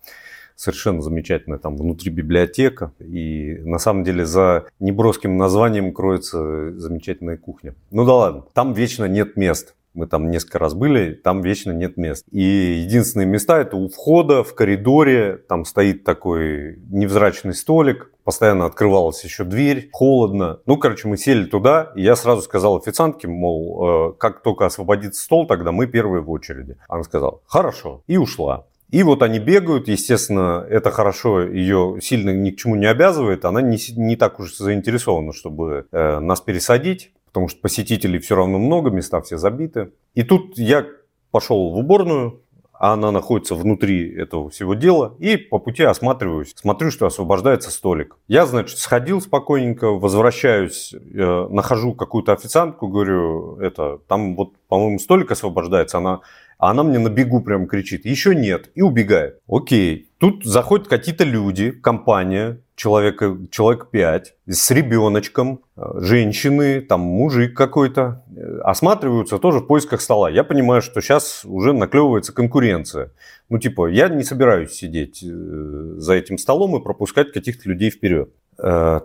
[0.56, 2.92] Совершенно замечательная там внутри библиотека.
[2.98, 7.76] И на самом деле за неброским названием кроется замечательная кухня.
[7.92, 9.76] Ну да ладно, там вечно нет мест.
[9.96, 12.26] Мы там несколько раз были, там вечно нет мест.
[12.30, 19.24] И единственные места это у входа, в коридоре, там стоит такой невзрачный столик, постоянно открывалась
[19.24, 20.60] еще дверь, холодно.
[20.66, 25.22] Ну, короче, мы сели туда, и я сразу сказал официантке, мол, э, как только освободится
[25.22, 26.76] стол, тогда мы первые в очереди.
[26.88, 28.66] Она сказала, хорошо, и ушла.
[28.90, 33.60] И вот они бегают, естественно, это хорошо, ее сильно ни к чему не обязывает, она
[33.60, 38.88] не, не так уж заинтересована, чтобы э, нас пересадить потому что посетителей все равно много,
[38.88, 39.90] места все забиты.
[40.14, 40.86] И тут я
[41.30, 42.40] пошел в уборную,
[42.72, 48.16] а она находится внутри этого всего дела, и по пути осматриваюсь, смотрю, что освобождается столик.
[48.26, 55.30] Я, значит, сходил спокойненько, возвращаюсь, э, нахожу какую-то официантку, говорю, это, там вот, по-моему, столик
[55.30, 56.20] освобождается, она,
[56.56, 59.40] а она мне на бегу прям кричит, еще нет, и убегает.
[59.46, 67.56] Окей, тут заходят какие-то люди, компания, человека, человек 5 с ребеночком, э, женщины, там мужик
[67.56, 70.30] какой-то, э, осматриваются тоже в поисках стола.
[70.30, 73.12] Я понимаю, что сейчас уже наклевывается конкуренция.
[73.48, 78.30] Ну, типа, я не собираюсь сидеть э, за этим столом и пропускать каких-то людей вперед.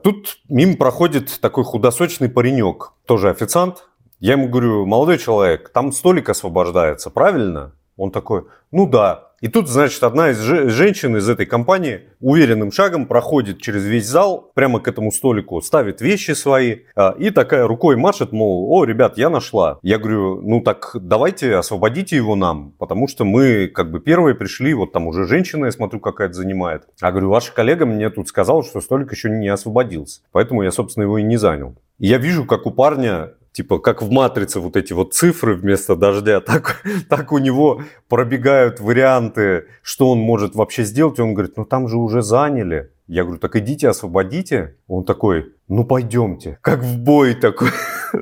[0.03, 3.89] Тут мимо проходит такой худосочный паренек, тоже официант.
[4.21, 7.73] Я ему говорю, молодой человек, там столик освобождается, правильно?
[8.01, 9.27] Он такой, ну да.
[9.41, 14.07] И тут, значит, одна из же- женщин из этой компании уверенным шагом проходит через весь
[14.07, 18.85] зал, прямо к этому столику, ставит вещи свои а, и такая рукой машет, мол, о,
[18.85, 19.77] ребят, я нашла.
[19.83, 24.73] Я говорю, ну так давайте освободите его нам, потому что мы как бы первые пришли,
[24.73, 26.87] вот там уже женщина, я смотрю, какая-то занимает.
[27.01, 31.03] А говорю, ваша коллега мне тут сказала, что столик еще не освободился, поэтому я, собственно,
[31.03, 31.75] его и не занял.
[31.99, 35.95] И я вижу, как у парня типа как в матрице вот эти вот цифры вместо
[35.95, 41.19] дождя, так, так у него пробегают варианты, что он может вообще сделать.
[41.19, 42.91] И он говорит, ну там же уже заняли.
[43.11, 44.77] Я говорю, так идите, освободите.
[44.87, 47.67] Он такой, ну пойдемте, как в бой такой.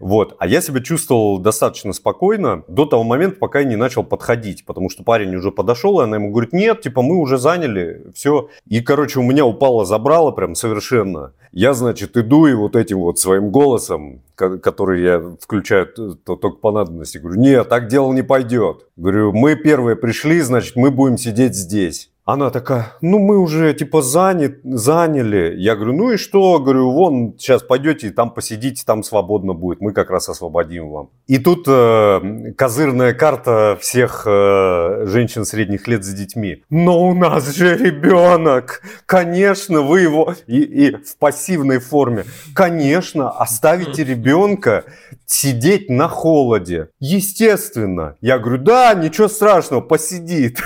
[0.00, 0.36] Вот.
[0.38, 4.90] А я себя чувствовал достаточно спокойно до того момента, пока я не начал подходить, потому
[4.90, 8.48] что парень уже подошел, и она ему говорит, нет, типа мы уже заняли, все.
[8.66, 11.32] И, короче, у меня упало забрало прям совершенно.
[11.52, 16.36] Я, значит, иду и вот этим вот своим голосом, ко- который я включаю т- т-
[16.36, 18.86] только по надобности, говорю, нет, так дело не пойдет.
[18.96, 22.10] Говорю, мы первые пришли, значит, мы будем сидеть здесь.
[22.26, 25.54] Она такая, ну мы уже типа занят, заняли.
[25.58, 26.58] Я говорю, ну и что?
[26.58, 29.80] Говорю, вон сейчас пойдете там посидите, там свободно будет.
[29.80, 31.10] Мы как раз освободим вам.
[31.28, 36.64] И тут э, козырная карта всех э, женщин средних лет с детьми.
[36.68, 38.82] Но у нас же ребенок.
[39.06, 40.34] Конечно, вы его...
[40.48, 42.24] И, и в пассивной форме.
[42.56, 44.82] Конечно, оставите ребенка
[45.26, 46.88] сидеть на холоде.
[46.98, 48.16] Естественно.
[48.20, 50.60] Я говорю, да, ничего страшного, посидит.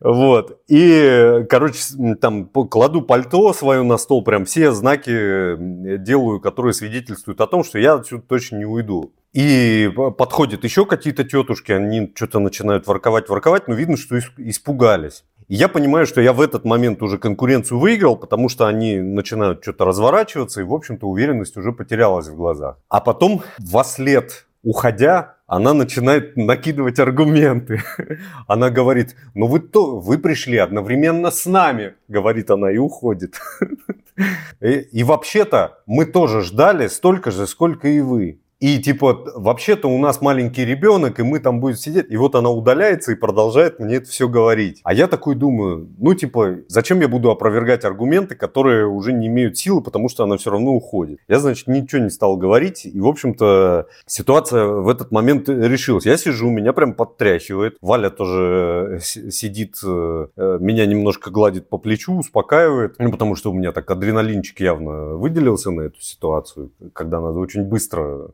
[0.00, 0.60] Вот.
[0.68, 1.78] И, короче,
[2.20, 5.56] там кладу пальто свое на стол, прям все знаки
[5.98, 9.12] делаю, которые свидетельствуют о том, что я отсюда точно не уйду.
[9.32, 15.24] И подходят еще какие-то тетушки, они что-то начинают ворковать, ворковать, но видно, что ис- испугались.
[15.48, 19.62] И я понимаю, что я в этот момент уже конкуренцию выиграл, потому что они начинают
[19.62, 22.78] что-то разворачиваться, и, в общем-то, уверенность уже потерялась в глазах.
[22.88, 27.82] А потом, во след уходя, она начинает накидывать аргументы.
[28.46, 33.38] Она говорит, ну вы, то, вы пришли одновременно с нами, говорит она и уходит.
[34.60, 38.40] И, и вообще-то мы тоже ждали столько же, сколько и вы.
[38.62, 42.06] И типа, вообще-то у нас маленький ребенок, и мы там будем сидеть.
[42.08, 44.80] И вот она удаляется и продолжает мне это все говорить.
[44.84, 49.58] А я такой думаю, ну типа, зачем я буду опровергать аргументы, которые уже не имеют
[49.58, 51.18] силы, потому что она все равно уходит.
[51.26, 52.86] Я, значит, ничего не стал говорить.
[52.86, 56.06] И, в общем-то, ситуация в этот момент решилась.
[56.06, 57.78] Я сижу, меня прям подтряхивает.
[57.80, 62.94] Валя тоже э, сидит, э, э, меня немножко гладит по плечу, успокаивает.
[63.00, 67.64] Ну, потому что у меня так адреналинчик явно выделился на эту ситуацию, когда надо очень
[67.64, 68.30] быстро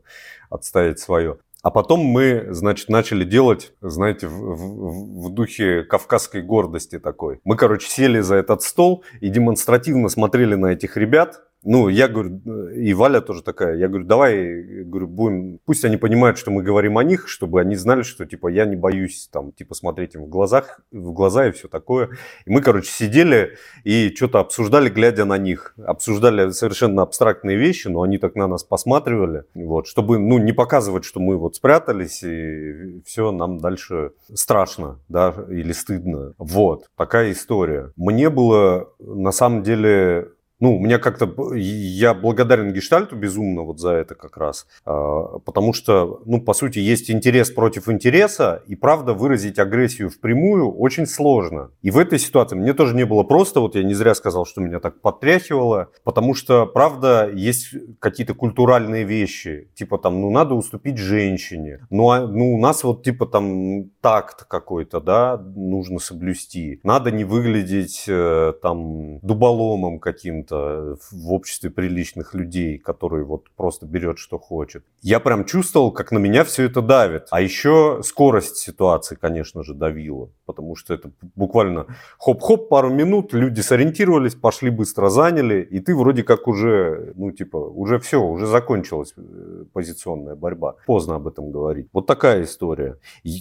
[0.49, 1.37] отставить свое.
[1.61, 7.41] А потом мы, значит, начали делать, знаете, в, в- в духе кавказской гордости такой.
[7.43, 11.43] Мы, короче, сели за этот стол и демонстративно смотрели на этих ребят.
[11.63, 16.37] Ну, я говорю, и Валя тоже такая, я говорю, давай, говорю, будем, пусть они понимают,
[16.37, 19.75] что мы говорим о них, чтобы они знали, что, типа, я не боюсь, там, типа,
[19.75, 22.11] смотреть им в глазах, в глаза и все такое.
[22.45, 25.73] И мы, короче, сидели и что-то обсуждали, глядя на них.
[25.83, 31.03] Обсуждали совершенно абстрактные вещи, но они так на нас посматривали, вот, чтобы, ну, не показывать,
[31.03, 36.33] что мы вот спрятались и все, нам дальше страшно, да, или стыдно.
[36.37, 37.91] Вот, такая история.
[37.97, 43.91] Мне было, на самом деле, ну, у меня как-то, я благодарен Гештальту безумно вот за
[43.91, 49.13] это как раз, а, потому что, ну, по сути, есть интерес против интереса, и правда
[49.13, 51.71] выразить агрессию впрямую очень сложно.
[51.81, 54.61] И в этой ситуации мне тоже не было просто, вот я не зря сказал, что
[54.61, 60.97] меня так подтряхивало, потому что, правда, есть какие-то культуральные вещи, типа там, ну, надо уступить
[60.97, 67.11] женщине, ну, а, ну у нас вот типа там такт какой-то, да, нужно соблюсти, надо
[67.11, 74.39] не выглядеть э, там дуболомом каким-то в обществе приличных людей, который вот просто берет, что
[74.39, 74.83] хочет.
[75.01, 77.27] Я прям чувствовал, как на меня все это давит.
[77.31, 83.61] А еще скорость ситуации, конечно же, давила, потому что это буквально хоп-хоп, пару минут, люди
[83.61, 89.13] сориентировались, пошли быстро заняли, и ты вроде как уже, ну типа, уже все, уже закончилась
[89.17, 90.75] э, позиционная борьба.
[90.85, 91.87] Поздно об этом говорить.
[91.93, 92.97] Вот такая история.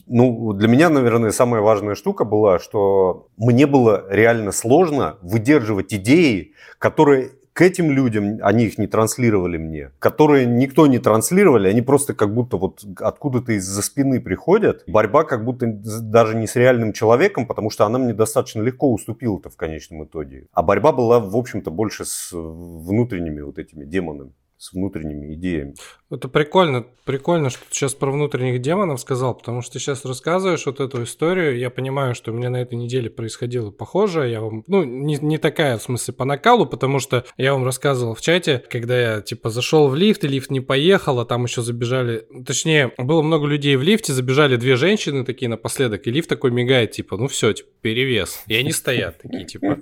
[0.07, 6.53] Ну, для меня, наверное, самая важная штука была, что мне было реально сложно выдерживать идеи,
[6.79, 12.15] которые к этим людям, они их не транслировали мне, которые никто не транслировали, они просто
[12.15, 14.85] как будто вот откуда-то из-за спины приходят.
[14.87, 19.51] Борьба как будто даже не с реальным человеком, потому что она мне достаточно легко уступила-то
[19.51, 20.47] в конечном итоге.
[20.53, 24.31] А борьба была, в общем-то, больше с внутренними вот этими демонами.
[24.59, 25.75] С внутренними идеями.
[26.11, 30.65] Это прикольно, прикольно, что ты сейчас про внутренних демонов сказал, потому что ты сейчас рассказываешь
[30.65, 34.65] вот эту историю, я понимаю, что у меня на этой неделе происходило похожее, я вам,
[34.67, 38.63] ну, не, не такая, в смысле, по накалу, потому что я вам рассказывал в чате,
[38.71, 42.93] когда я, типа, зашел в лифт, и лифт не поехал, а там еще забежали, точнее,
[42.97, 47.19] было много людей в лифте, забежали две женщины такие напоследок, и лифт такой мигает, типа,
[47.19, 49.79] ну все, типа, перевес, и они стоят такие, типа,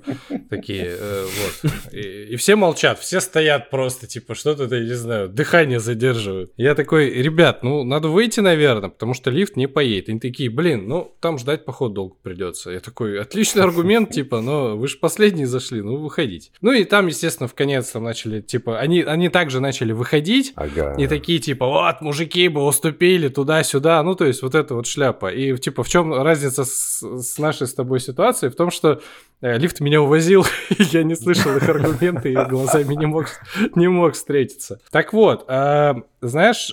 [0.51, 1.27] такие, э,
[1.62, 6.51] вот, и, все молчат, все стоят просто, типа, что-то, я не знаю, дыхание задерживают.
[6.57, 10.09] Я такой, ребят, ну, надо выйти, наверное, потому что лифт не поедет.
[10.09, 12.71] Они такие, блин, ну, там ждать, походу, долго придется.
[12.71, 16.51] Я такой, отличный аргумент, типа, но вы же последние зашли, ну, выходите.
[16.61, 20.95] Ну, и там, естественно, в конец там начали, типа, они, они также начали выходить, Ага.
[20.99, 25.33] и такие, типа, вот, мужики бы уступили туда-сюда, ну, то есть, вот это вот шляпа.
[25.33, 28.51] И, типа, в чем разница с, с нашей с тобой ситуацией?
[28.51, 29.01] В том, что
[29.41, 30.45] э, лифт меня увозил,
[30.93, 33.27] я не слышал их аргументы, и глазами не мог,
[33.75, 34.17] не мог
[34.57, 34.81] встретиться.
[34.91, 36.73] Так вот, а, знаешь,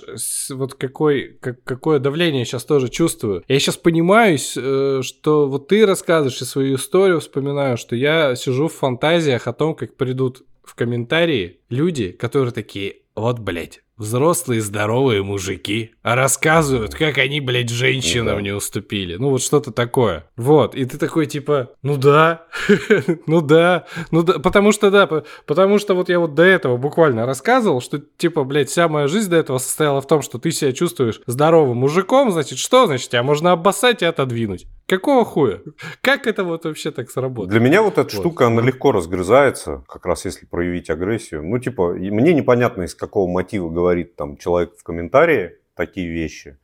[0.50, 3.44] вот какой, как, какое давление сейчас тоже чувствую.
[3.48, 8.74] Я сейчас понимаю, э, что вот ты рассказываешь свою историю вспоминаю, что я сижу в
[8.74, 15.92] фантазиях о том, как придут в комментарии люди, которые такие, вот, блядь, взрослые здоровые мужики,
[16.02, 18.42] а рассказывают, как они, блядь, женщинам да.
[18.42, 19.16] не уступили.
[19.16, 20.24] Ну, вот что-то такое.
[20.36, 22.46] Вот, и ты такой, типа, ну да,
[23.26, 26.76] ну да, ну да, потому что, да, по- потому что вот я вот до этого
[26.76, 30.50] буквально рассказывал, что, типа, блядь, вся моя жизнь до этого состояла в том, что ты
[30.50, 32.86] себя чувствуешь здоровым мужиком, значит, что?
[32.86, 34.66] Значит, тебя можно обоссать и отодвинуть.
[34.86, 35.60] Какого хуя?
[36.02, 37.48] Как это вот вообще так сработало?
[37.48, 38.10] Для меня вот эта Вот.
[38.12, 41.42] штука, она легко разгрызается, как раз если проявить агрессию.
[41.42, 46.56] Ну, типа, мне непонятно, из какого мотива говорит там человек в комментарии такие вещи.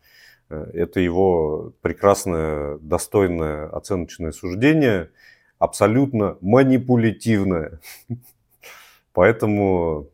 [0.49, 5.11] Э, Это его прекрасное, достойное оценочное суждение,
[5.59, 7.81] абсолютно манипулятивное.
[9.13, 10.09] Поэтому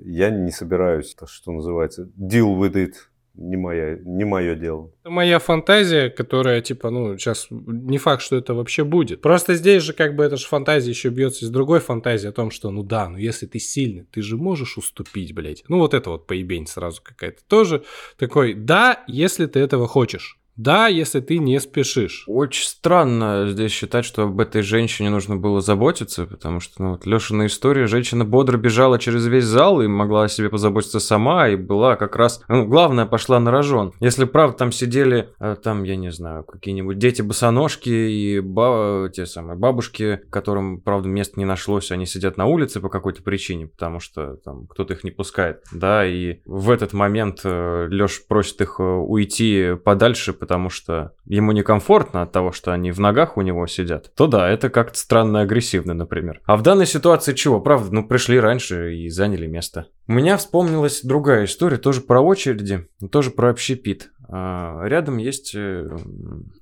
[0.00, 2.94] я не собираюсь, что называется, deal with it.
[3.36, 4.90] Не, моя, не мое дело.
[5.02, 9.20] Это моя фантазия, которая, типа, ну, сейчас не факт, что это вообще будет.
[9.20, 12.50] Просто здесь же, как бы, эта же фантазия еще бьется из другой фантазии о том,
[12.50, 15.64] что, ну да, ну если ты сильный, ты же можешь уступить, блядь.
[15.68, 17.42] Ну, вот это вот поебень сразу какая-то.
[17.46, 17.84] Тоже
[18.18, 20.38] такой, да, если ты этого хочешь.
[20.56, 22.24] Да, если ты не спешишь.
[22.26, 27.04] Очень странно здесь считать, что об этой женщине нужно было заботиться, потому что, ну, вот
[27.04, 31.56] Лешина история, женщина бодро бежала через весь зал и могла о себе позаботиться сама, и
[31.56, 33.92] была как раз, ну, главное, пошла на рожон.
[34.00, 39.58] Если, правда, там сидели, э, там, я не знаю, какие-нибудь дети-босоножки и ба- те самые
[39.58, 44.36] бабушки, которым, правда, места не нашлось, они сидят на улице по какой-то причине, потому что
[44.44, 49.74] там кто-то их не пускает, да, и в этот момент Леш просит их э, уйти
[49.84, 54.28] подальше, потому что ему некомфортно от того, что они в ногах у него сидят, то
[54.28, 56.40] да, это как-то странно агрессивно, например.
[56.44, 57.60] А в данной ситуации чего?
[57.60, 59.88] Правда, ну пришли раньше и заняли место.
[60.06, 64.12] У меня вспомнилась другая история, тоже про очереди, тоже про общепит.
[64.28, 65.88] А, Рядом есть э,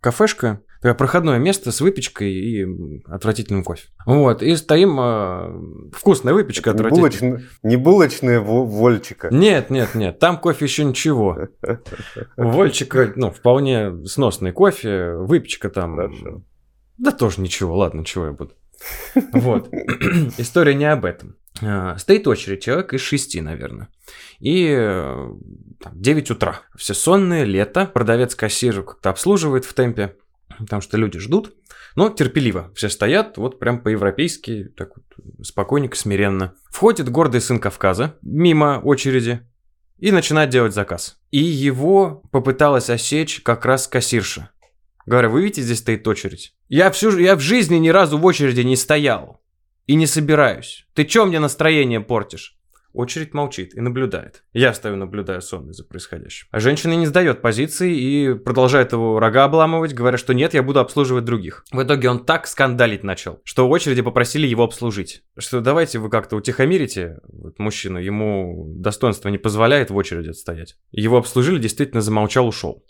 [0.00, 2.66] кафешка, такое проходное место с выпечкой и
[3.06, 3.88] отвратительным кофе.
[4.04, 7.32] Вот, и стоим, э, вкусная выпечка не, отвратительная.
[7.32, 9.28] булочная, не булочная во- вольчика.
[9.30, 11.48] Нет, нет, нет, там кофе еще ничего.
[12.36, 15.96] Вольчика, ну, вполне сносный кофе, выпечка там.
[15.96, 16.42] Хорошо.
[16.98, 18.52] Да тоже ничего, ладно, чего я буду.
[19.32, 19.68] Вот.
[20.38, 21.36] История не об этом.
[21.62, 23.88] А, Стоит очередь, человек из шести, наверное.
[24.40, 25.28] И э,
[25.80, 26.60] там, 9 утра.
[26.76, 27.86] Все сонные, лето.
[27.86, 30.16] Продавец-кассир как-то обслуживает в темпе,
[30.58, 31.54] потому что люди ждут.
[31.96, 32.72] Но терпеливо.
[32.74, 36.54] Все стоят, вот прям по-европейски, так вот, спокойненько, смиренно.
[36.70, 39.48] Входит гордый сын Кавказа мимо очереди
[39.98, 41.20] и начинает делать заказ.
[41.30, 44.50] И его попыталась осечь как раз кассирша.
[45.06, 46.56] Говорю, вы видите, здесь стоит очередь?
[46.68, 49.43] Я, всю, я в жизни ни разу в очереди не стоял.
[49.86, 50.86] И не собираюсь.
[50.94, 52.58] Ты чё мне настроение портишь?
[52.94, 54.44] Очередь молчит и наблюдает.
[54.52, 56.46] Я стою, наблюдаю сонный за происходящим.
[56.52, 60.78] А женщина не сдает позиции и продолжает его рога обламывать, говоря, что нет, я буду
[60.78, 61.64] обслуживать других.
[61.72, 65.24] В итоге он так скандалить начал, что в очереди попросили его обслужить.
[65.36, 70.76] Что давайте вы как-то утихомирите вот мужчину, ему достоинство не позволяет в очереди стоять.
[70.92, 72.86] Его обслужили, действительно замолчал, ушел.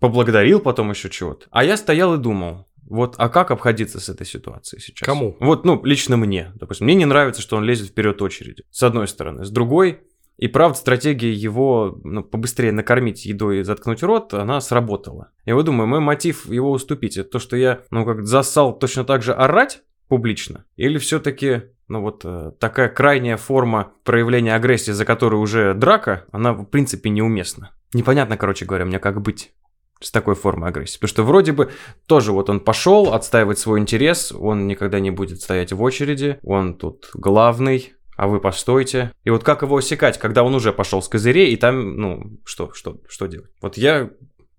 [0.00, 1.46] Поблагодарил потом еще чего-то.
[1.52, 5.06] А я стоял и думал, вот, а как обходиться с этой ситуацией сейчас?
[5.06, 5.36] Кому?
[5.40, 6.52] Вот, ну, лично мне.
[6.54, 8.64] Допустим, мне не нравится, что он лезет вперед очереди.
[8.70, 9.44] С одной стороны.
[9.44, 10.00] С другой,
[10.36, 15.30] и правда, стратегия его ну, побыстрее накормить едой и заткнуть рот, она сработала.
[15.44, 19.04] Я вот думаю, мой мотив его уступить, это то, что я, ну, как засал точно
[19.04, 20.64] так же орать публично?
[20.76, 26.52] Или все-таки, ну, вот э, такая крайняя форма проявления агрессии, за которую уже драка, она,
[26.52, 27.70] в принципе, неуместна.
[27.92, 29.52] Непонятно, короче говоря, мне как быть
[30.00, 30.96] с такой формой агрессии.
[30.96, 31.70] Потому что вроде бы
[32.06, 36.74] тоже вот он пошел отстаивать свой интерес, он никогда не будет стоять в очереди, он
[36.74, 39.12] тут главный, а вы постойте.
[39.24, 42.72] И вот как его усекать, когда он уже пошел с козырей, и там, ну, что,
[42.72, 43.50] что, что делать?
[43.60, 44.10] Вот я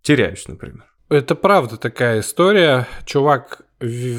[0.01, 0.85] теряюсь, например.
[1.09, 2.87] Это правда такая история.
[3.05, 3.64] Чувак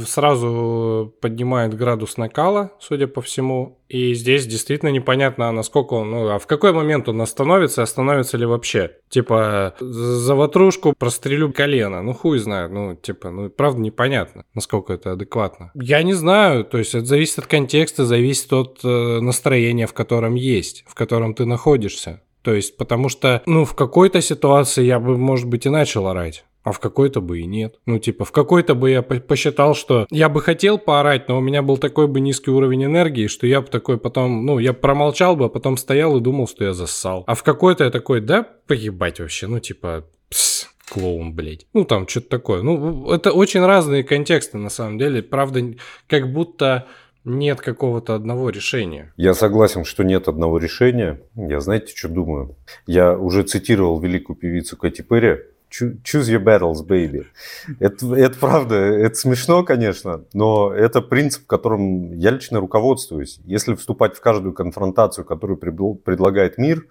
[0.07, 3.79] сразу поднимает градус накала, судя по всему.
[3.89, 8.45] И здесь действительно непонятно, насколько он, ну, а в какой момент он остановится, остановится ли
[8.45, 8.93] вообще.
[9.09, 12.03] Типа, за ватрушку прострелю колено.
[12.03, 12.73] Ну, хуй знает.
[12.73, 15.71] Ну, типа, ну, правда непонятно, насколько это адекватно.
[15.75, 20.35] Я не знаю, то есть это зависит от контекста, зависит от э, настроения, в котором
[20.35, 22.23] есть, в котором ты находишься.
[22.43, 26.45] То есть, потому что, ну, в какой-то ситуации я бы, может быть, и начал орать.
[26.67, 27.77] А в какой-то бы и нет.
[27.87, 31.41] Ну, типа, в какой-то бы я по- посчитал, что я бы хотел поорать, но у
[31.41, 35.37] меня был такой бы низкий уровень энергии, что я бы такой потом, ну, я промолчал
[35.37, 37.23] бы, а потом стоял и думал, что я зассал.
[37.29, 41.69] А в какой-то я такой, да, поебать вообще, ну, типа, пс, клоун, блядь.
[41.73, 42.63] Ну, там что-то такое.
[42.63, 45.23] Ну, это очень разные контексты, на самом деле.
[45.23, 45.61] Правда,
[46.09, 46.89] как будто
[47.25, 49.13] нет какого-то одного решения.
[49.17, 51.21] Я согласен, что нет одного решения.
[51.37, 52.57] Я знаете, что думаю?
[52.89, 55.39] Я уже цитировал великую певицу Кэти Перри.
[55.71, 57.27] Choo- Choose your battles, baby.
[57.81, 63.41] Это, это правда, это смешно, конечно, но это принцип, которым я лично руководствуюсь.
[63.45, 66.87] Если вступать в каждую конфронтацию, которую предлагает мир,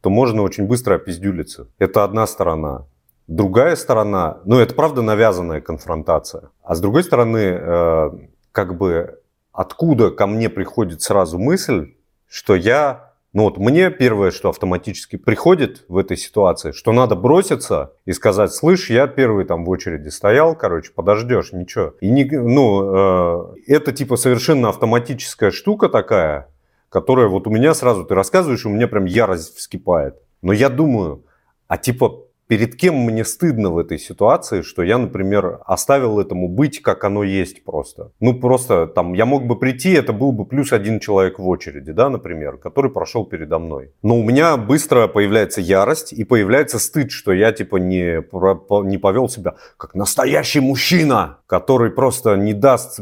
[0.00, 1.68] то можно очень быстро опиздюлиться.
[1.78, 2.86] Это одна сторона.
[3.28, 6.50] Другая сторона, ну это правда навязанная конфронтация.
[6.62, 8.10] А с другой стороны, э,
[8.52, 9.20] как бы
[9.52, 11.94] откуда ко мне приходит сразу мысль,
[12.28, 13.05] что я,
[13.36, 18.50] ну вот мне первое, что автоматически приходит в этой ситуации, что надо броситься и сказать,
[18.50, 21.92] слышь, я первый там в очереди стоял, короче, подождешь, ничего.
[22.00, 26.48] И не, ну, э, это типа совершенно автоматическая штука такая,
[26.88, 30.14] которая вот у меня сразу, ты рассказываешь, у меня прям ярость вскипает.
[30.40, 31.26] Но я думаю,
[31.68, 36.80] а типа перед кем мне стыдно в этой ситуации, что я, например, оставил этому быть,
[36.80, 38.12] как оно есть просто.
[38.20, 41.92] Ну, просто там, я мог бы прийти, это был бы плюс один человек в очереди,
[41.92, 43.92] да, например, который прошел передо мной.
[44.02, 48.22] Но у меня быстро появляется ярость и появляется стыд, что я, типа, не,
[48.88, 53.00] не повел себя как настоящий мужчина, который просто не даст,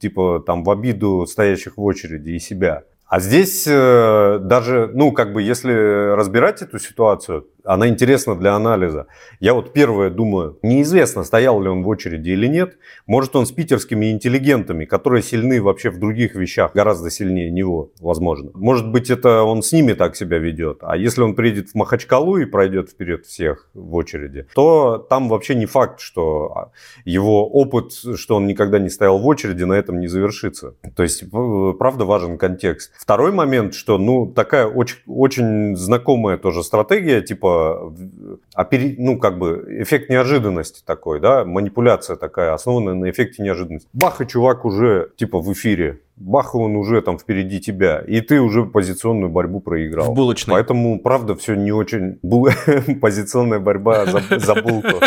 [0.00, 2.84] типа, там, в обиду стоящих в очереди и себя.
[3.08, 5.72] А здесь э, даже, ну, как бы, если
[6.16, 9.06] разбирать эту ситуацию, она интересна для анализа.
[9.40, 12.78] Я вот первое думаю, неизвестно, стоял ли он в очереди или нет.
[13.06, 18.50] Может, он с питерскими интеллигентами, которые сильны вообще в других вещах, гораздо сильнее него, возможно.
[18.54, 20.78] Может быть, это он с ними так себя ведет.
[20.82, 25.54] А если он приедет в Махачкалу и пройдет вперед всех в очереди, то там вообще
[25.54, 26.70] не факт, что
[27.04, 30.74] его опыт, что он никогда не стоял в очереди, на этом не завершится.
[30.94, 32.92] То есть, в- правда, важен контекст.
[32.96, 39.38] Второй момент, что, ну, такая очень, очень знакомая тоже стратегия, типа, в- опери- ну, как
[39.38, 43.88] бы, эффект неожиданности такой, да, манипуляция такая, основанная на эффекте неожиданности.
[43.92, 46.00] Бах, и чувак уже, типа, в эфире.
[46.16, 48.00] Бах, и он уже там впереди тебя.
[48.06, 50.12] И ты уже позиционную борьбу проиграл.
[50.12, 50.54] В булочной.
[50.54, 52.18] Поэтому, правда, все не очень...
[52.24, 52.50] бу-
[53.00, 55.00] Позиционная борьба за, за булку.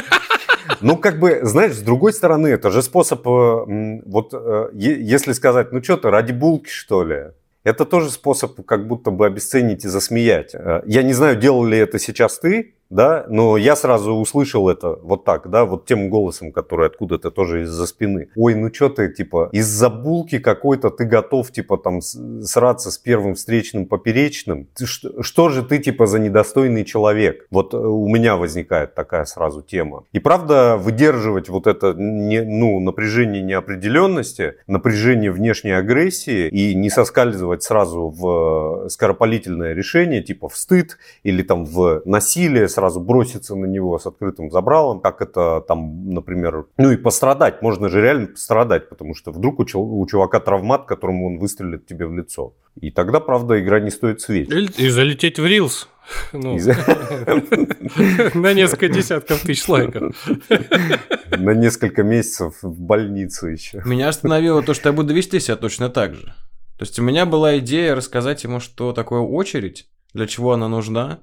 [0.81, 5.71] Ну, как бы, знаешь, с другой стороны, это же способ, э, вот, э, если сказать,
[5.73, 7.31] ну, что ты, ради булки, что ли?
[7.63, 10.55] Это тоже способ как будто бы обесценить и засмеять.
[10.55, 14.97] Э, Я не знаю, делал ли это сейчас ты, да, но я сразу услышал это
[15.01, 18.29] вот так, да, вот тем голосом, который откуда-то тоже из-за спины.
[18.35, 23.35] Ой, ну что ты, типа, из-за булки какой-то ты готов, типа, там, сраться с первым
[23.35, 24.67] встречным поперечным.
[24.75, 27.45] Ты что, что же ты, типа, за недостойный человек?
[27.51, 30.03] Вот э, у меня возникает такая сразу тема.
[30.11, 37.63] И правда, выдерживать вот это, не, ну, напряжение неопределенности, напряжение внешней агрессии и не соскальзывать
[37.63, 43.65] сразу в э, скоропалительное решение, типа в стыд или там в насилие, сразу броситься на
[43.65, 48.89] него с открытым забралом, как это там, например, ну и пострадать, можно же реально пострадать,
[48.89, 52.53] потому что вдруг у, чел- у чувака травмат, которому он выстрелит тебе в лицо.
[52.79, 54.49] И тогда, правда, игра не стоит свеч.
[54.77, 55.89] И залететь в Рилс.
[56.33, 56.57] Ну,
[58.33, 60.15] на несколько десятков тысяч лайков.
[61.37, 63.83] На несколько месяцев в больницу еще.
[63.85, 66.33] Меня остановило то, что я буду вести себя точно так же.
[66.79, 71.19] То есть у меня была идея рассказать ему, что такое очередь, для чего она нужна,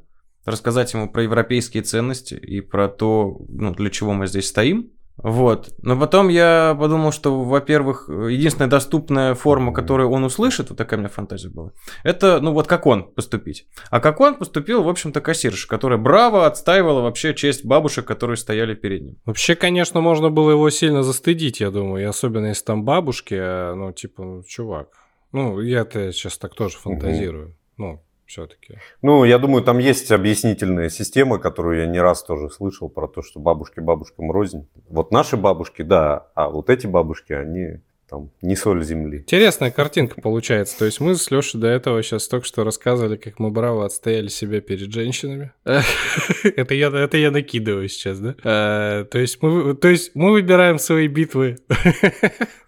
[0.47, 4.92] рассказать ему про европейские ценности и про то, ну, для чего мы здесь стоим.
[5.16, 5.70] Вот.
[5.80, 11.01] Но потом я подумал, что, во-первых, единственная доступная форма, которую он услышит, вот такая у
[11.01, 11.72] меня фантазия была,
[12.05, 13.66] это, ну, вот как он поступить.
[13.90, 18.74] А как он поступил, в общем-то, кассирша, которая браво отстаивала вообще честь бабушек, которые стояли
[18.74, 19.16] перед ним.
[19.24, 22.03] Вообще, конечно, можно было его сильно застыдить, я думаю.
[22.03, 24.88] И особенно если там бабушки, а, ну, типа, ну, чувак.
[25.32, 27.57] Ну, я-то сейчас так тоже фантазирую.
[27.78, 28.79] Ну, все-таки.
[29.03, 33.22] Ну, я думаю, там есть объяснительная система, которую я не раз тоже слышал про то,
[33.22, 34.68] что бабушки бабушкам рознь.
[34.89, 39.18] Вот наши бабушки, да, а вот эти бабушки, они там не соль земли.
[39.18, 40.79] Интересная картинка получается.
[40.79, 44.29] То есть мы с Лешей до этого сейчас только что рассказывали, как мы браво отстояли
[44.29, 45.53] себя перед женщинами.
[45.64, 48.37] Это я, это я накидываю сейчас, да?
[48.45, 51.59] А, То есть мы, то есть мы выбираем свои битвы.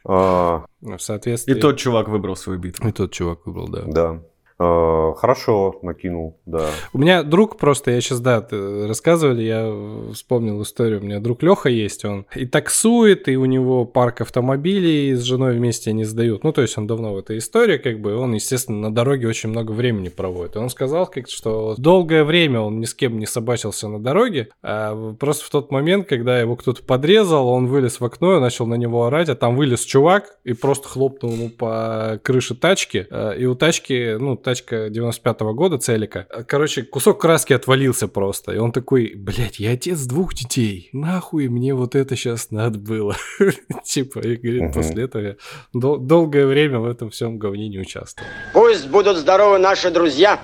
[0.05, 1.55] А, В И соответствии...
[1.55, 2.89] тот чувак выбрал свою битву.
[2.89, 3.83] И тот чувак выбрал, да.
[3.87, 4.23] Да.
[4.59, 6.67] А, Хорошо, накинул, да.
[6.93, 11.01] У меня друг просто, я сейчас, да, рассказывали, я вспомнил историю.
[11.01, 15.57] У меня друг Леха есть, он и таксует, и у него парк автомобилей, с женой
[15.57, 16.45] вместе они сдают.
[16.45, 19.51] Ну, то есть он давно в этой истории, как бы, он, естественно, на дороге очень
[19.51, 20.57] много времени проводит.
[20.57, 24.49] И он сказал, как, что долгое время он ни с кем не собачился на дороге,
[24.63, 28.67] а просто в тот момент, когда его кто-то подрезал, он вылез в окно и начал
[28.67, 33.33] на него орать, а там вылез чувак и просто хлопнул ему по крыше тачки, а,
[33.33, 36.27] и у тачки, ну, тачка 95-го года, Целика.
[36.47, 38.53] Короче, кусок краски отвалился просто.
[38.53, 40.89] И он такой, блядь, я отец двух детей.
[40.95, 43.15] Нахуй мне вот это сейчас надо было.
[43.85, 45.37] Типа, и говорит, после этого я
[45.75, 48.27] дол- долгое время в этом всем говне не участвовал.
[48.55, 50.41] Пусть будут здоровы наши друзья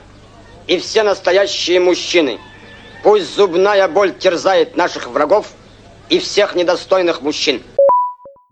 [0.67, 2.39] и все настоящие мужчины.
[3.03, 5.53] Пусть зубная боль терзает наших врагов
[6.11, 7.63] и всех недостойных мужчин.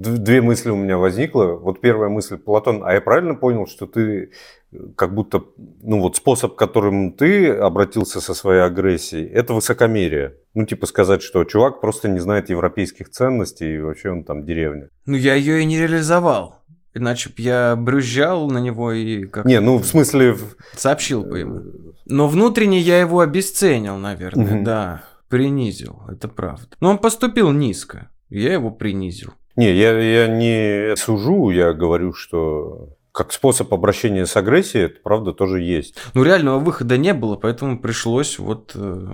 [0.02, 1.52] Две мысли у меня возникло.
[1.52, 4.30] Вот первая мысль, Платон, а я правильно понял, что ты
[4.72, 5.44] э, как будто,
[5.82, 10.34] ну вот способ, которым ты обратился со своей агрессией, это высокомерие.
[10.54, 14.88] Ну типа сказать, что чувак просто не знает европейских ценностей и вообще он там деревня.
[15.06, 16.62] Ну, я ее и не реализовал.
[16.94, 20.36] Иначе б я брюзжал на него и как Не, ну в смысле...
[20.76, 21.62] сообщил бы ему.
[22.04, 25.04] Но внутренне я его обесценил, наверное, да.
[25.28, 26.76] Принизил, это правда.
[26.80, 28.10] Но он поступил низко.
[28.28, 29.32] Я его принизил.
[29.56, 35.32] Не, я, я не сужу, я говорю, что как способ обращения с агрессией, это правда
[35.32, 35.96] тоже есть.
[36.14, 39.06] Ну, реального выхода не было, поэтому пришлось вот э,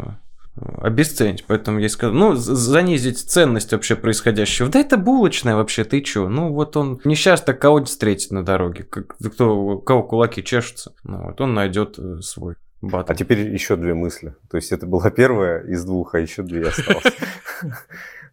[0.80, 1.44] обесценить.
[1.46, 4.68] Поэтому я сказал, ну, занизить ценность вообще происходящего.
[4.68, 6.28] Да это булочная вообще, ты чё?
[6.28, 8.84] Ну, вот он не сейчас так кого-нибудь встретит на дороге.
[8.84, 10.92] Как, кто, кого кулаки чешутся.
[11.02, 13.12] Ну, вот он найдет э, свой батл.
[13.12, 14.34] А теперь еще две мысли.
[14.50, 17.02] То есть это была первая из двух, а еще две осталось.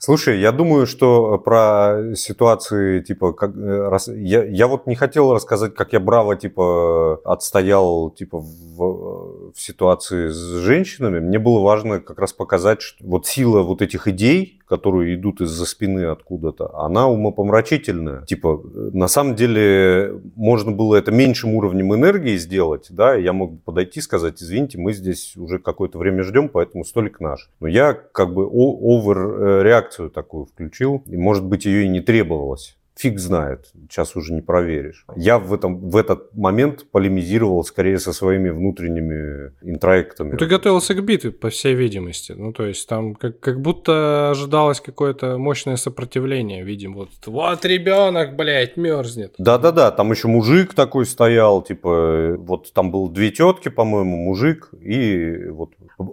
[0.05, 5.33] Слушай, я думаю, что про ситуации, типа, как, э, раз, я, я вот не хотел
[5.33, 11.19] рассказать, как я браво, типа, отстоял, типа, в, в ситуации с женщинами.
[11.19, 15.65] Мне было важно как раз показать, что вот сила вот этих идей, которые идут из-за
[15.65, 18.25] спины откуда-то, она умопомрачительная.
[18.25, 23.63] Типа, э, на самом деле, можно было это меньшим уровнем энергии сделать, да, я мог
[23.63, 27.49] подойти и сказать, извините, мы здесь уже какое-то время ждем, поэтому столик наш.
[27.61, 32.75] Но я как бы овер-реакцию такую включил, и, может быть, ее и не требовалось.
[32.97, 35.05] Фиг знает, сейчас уже не проверишь.
[35.17, 40.31] Я в, этом, в этот момент полемизировал скорее со своими внутренними интроектами.
[40.31, 42.31] Ну, ты готовился к битве, по всей видимости.
[42.31, 46.63] Ну, то есть там как, как будто ожидалось какое-то мощное сопротивление.
[46.63, 49.35] Видим, вот, вот ребенок, блядь, мерзнет.
[49.37, 55.47] Да-да-да, там еще мужик такой стоял, типа, вот там было две тетки, по-моему, мужик, и
[55.49, 55.71] вот.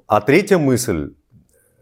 [0.09, 1.13] А третья мысль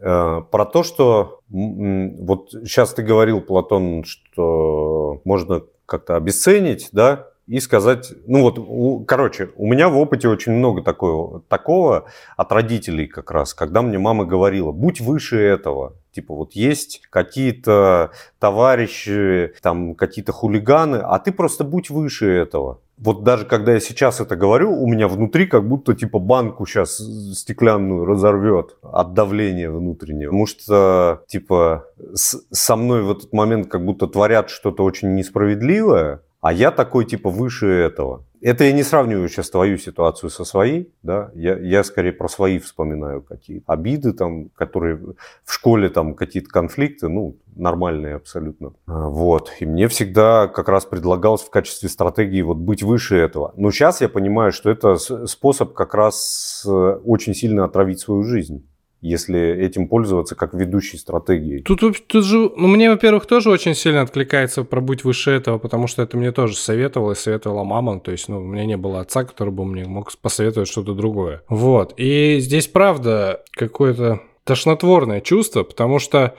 [0.01, 8.13] про то, что вот сейчас ты говорил, Платон, что можно как-то обесценить, да, и сказать,
[8.27, 12.05] ну вот, у- короче, у меня в опыте очень много такого, такого
[12.37, 15.93] от родителей как раз, когда мне мама говорила, будь выше этого.
[16.13, 22.79] Типа вот есть какие-то товарищи, там какие-то хулиганы, а ты просто будь выше этого.
[22.97, 26.97] Вот даже когда я сейчас это говорю, у меня внутри как будто типа банку сейчас
[27.33, 30.29] стеклянную разорвет от давления внутреннего.
[30.29, 36.21] Потому что типа с- со мной в этот момент как будто творят что-то очень несправедливое,
[36.41, 38.23] а я такой типа выше этого.
[38.41, 42.57] Это я не сравниваю сейчас твою ситуацию со своей, да, я, я скорее про свои
[42.57, 44.97] вспоминаю какие-то обиды там, которые
[45.43, 48.73] в школе там какие-то конфликты, ну, нормальные абсолютно.
[48.87, 53.53] А, Вот, и мне всегда как раз предлагалось в качестве стратегии вот быть выше этого.
[53.57, 58.65] Но сейчас я понимаю, что это способ как раз э, очень сильно отравить свою жизнь
[59.01, 61.63] если этим пользоваться как ведущей стратегией.
[61.63, 65.87] Тут, тут же, ну, мне, во-первых, тоже очень сильно откликается про «Будь выше этого», потому
[65.87, 67.99] что это мне тоже советовала и советовала мама.
[67.99, 71.41] То есть, ну, у меня не было отца, который бы мне мог посоветовать что-то другое.
[71.49, 71.93] Вот.
[71.97, 76.35] И здесь, правда, какое-то тошнотворное чувство, потому что,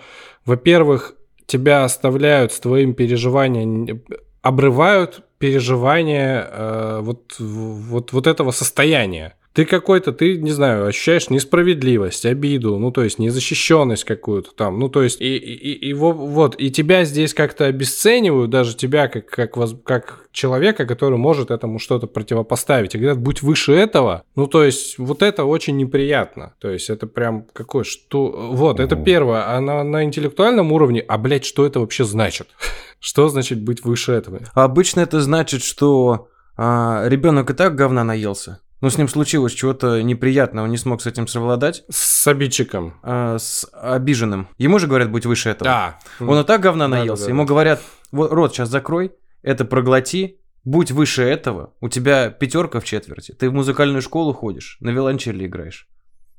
[0.46, 1.14] во-первых,
[1.46, 4.02] тебя оставляют с твоим переживанием,
[4.40, 9.34] обрывают переживание э, вот, вот, вот этого состояния.
[9.52, 14.88] Ты какой-то, ты, не знаю, ощущаешь несправедливость, обиду, ну, то есть незащищенность какую-то там, ну,
[14.88, 19.82] то есть, и, и, и вот, и тебя здесь как-то обесценивают, даже тебя как, как,
[19.82, 24.98] как человека, который может этому что-то противопоставить, и говорят, будь выше этого, ну, то есть,
[24.98, 29.84] вот это очень неприятно, то есть, это прям какое, что, вот, это первое, а на,
[29.84, 32.48] на интеллектуальном уровне, а, блядь, что это вообще значит?
[33.00, 34.42] Что значит быть выше этого?
[34.54, 38.60] Обычно это значит, что а, ребенок и так говна наелся.
[38.82, 41.84] Ну, с ним случилось чего-то неприятного, он не смог с этим совладать.
[41.88, 42.94] С обидчиком.
[43.04, 44.48] А, с обиженным.
[44.58, 45.64] Ему же говорят, быть выше этого.
[45.70, 45.98] Да.
[46.18, 47.24] Он и так говна наелся.
[47.24, 47.48] да, Ему да.
[47.48, 47.80] говорят,
[48.10, 49.12] вот рот сейчас закрой,
[49.42, 54.78] это проглоти, будь выше этого, у тебя пятерка в четверти, ты в музыкальную школу ходишь,
[54.80, 55.86] на виолончели играешь.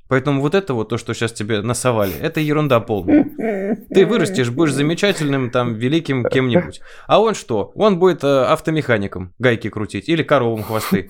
[0.09, 3.25] Поэтому вот это вот то, что сейчас тебе насовали, это ерунда полная.
[3.89, 6.81] Ты вырастешь, будешь замечательным, там, великим кем-нибудь.
[7.07, 7.71] А он что?
[7.75, 11.09] Он будет э, автомехаником, гайки крутить или коровам хвосты.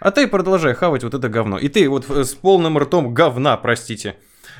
[0.00, 1.58] А ты продолжай хавать вот это говно.
[1.58, 4.16] И ты вот э, с полным ртом говна, простите,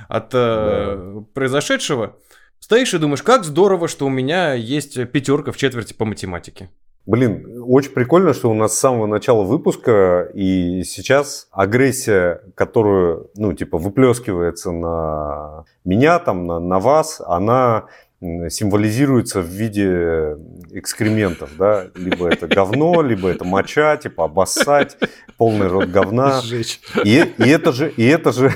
[0.08, 2.16] от э, произошедшего,
[2.58, 6.70] стоишь и думаешь, как здорово, что у меня есть пятерка в четверти по математике.
[7.08, 13.54] Блин, очень прикольно, что у нас с самого начала выпуска и сейчас агрессия, которую, ну,
[13.54, 17.86] типа, выплескивается на меня, там, на, на вас, она
[18.20, 20.36] символизируется в виде
[20.70, 24.96] экскрементов, да, либо это говно, либо это моча, типа обоссать,
[25.36, 26.40] полный рот говна.
[26.40, 26.80] Сжечь.
[27.04, 28.52] И, и это же, и это же,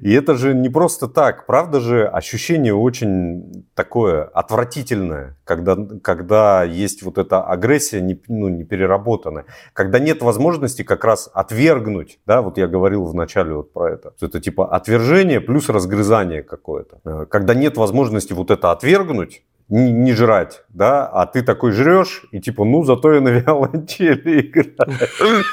[0.00, 1.44] и это же не просто так.
[1.46, 8.64] Правда же, ощущение очень такое отвратительное, когда, когда есть вот эта агрессия не, ну, не
[8.64, 9.44] переработанная.
[9.74, 14.14] Когда нет возможности как раз отвергнуть, да, вот я говорил в начале вот про это.
[14.16, 17.00] Что Это типа отвержение плюс разгрызание какое-то.
[17.04, 22.24] Э, Когда нет возможности вот это отвергнуть, не, не жрать, да, а ты такой жрешь,
[22.32, 25.44] и типа, ну, зато я на виолончели играю.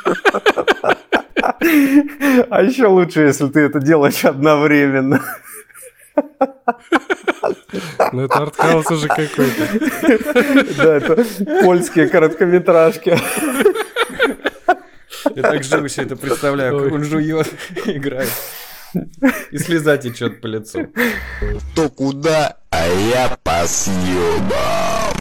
[2.49, 5.22] А еще лучше, если ты это делаешь одновременно.
[8.11, 9.68] Ну, это артхаус уже какой-то.
[10.78, 11.26] Да, это
[11.61, 13.18] польские короткометражки.
[15.36, 17.47] Я так живо себе это представляю, как он жует,
[17.86, 18.30] играет.
[19.52, 20.88] И слеза течет по лицу.
[21.76, 25.16] То куда, а я по съебам.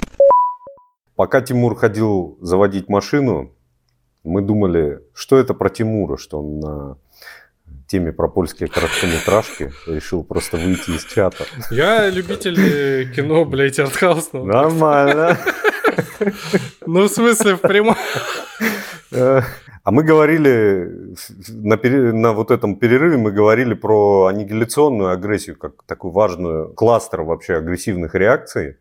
[1.14, 3.52] Пока Тимур ходил заводить машину,
[4.22, 6.98] мы думали, что это про Тимура, что он на
[7.86, 11.44] теме про польские короткометражки решил просто выйти из чата.
[11.70, 14.44] Я любитель э, кино, блядь, артхаусного.
[14.44, 15.38] Нормально.
[16.84, 17.96] Ну, в смысле, в прямом...
[19.86, 21.14] А мы говорили
[21.48, 21.76] на,
[22.12, 28.16] на вот этом перерыве мы говорили про аннигиляционную агрессию как такую важную кластер вообще агрессивных
[28.16, 28.78] реакций.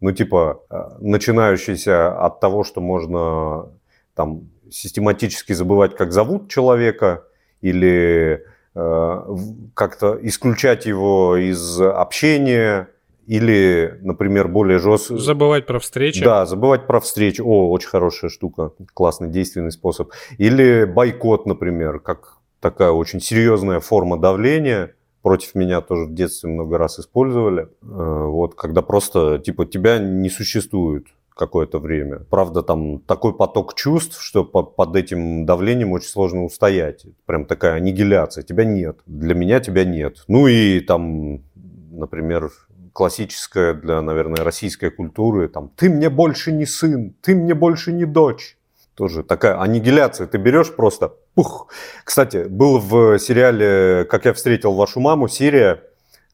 [0.00, 3.66] Ну типа э, начинающийся от того, что можно
[4.14, 7.24] там систематически забывать, как зовут человека,
[7.60, 8.42] или
[8.74, 9.36] э,
[9.74, 12.88] как-то исключать его из общения,
[13.28, 15.18] или, например, более жестко...
[15.18, 16.24] Забывать про встречи.
[16.24, 17.44] Да, забывать про встречу.
[17.46, 18.72] О, очень хорошая штука.
[18.94, 20.10] Классный, действенный способ.
[20.38, 24.94] Или бойкот, например, как такая очень серьезная форма давления.
[25.20, 27.68] Против меня тоже в детстве много раз использовали.
[27.82, 31.04] Э, Вот, когда просто, типа, тебя не существует
[31.36, 32.20] какое-то время.
[32.30, 37.04] Правда, там такой поток чувств, что по- под этим давлением очень сложно устоять.
[37.26, 38.42] Прям такая аннигиляция.
[38.42, 39.00] Тебя нет.
[39.04, 40.24] Для меня тебя нет.
[40.28, 41.42] Ну и там,
[41.90, 42.50] например,
[42.98, 48.04] классическая для, наверное, российской культуры, там, ты мне больше не сын, ты мне больше не
[48.04, 48.58] дочь.
[48.96, 50.26] Тоже такая аннигиляция.
[50.26, 51.68] Ты берешь просто пух.
[52.02, 55.80] Кстати, был в сериале «Как я встретил вашу маму» серия,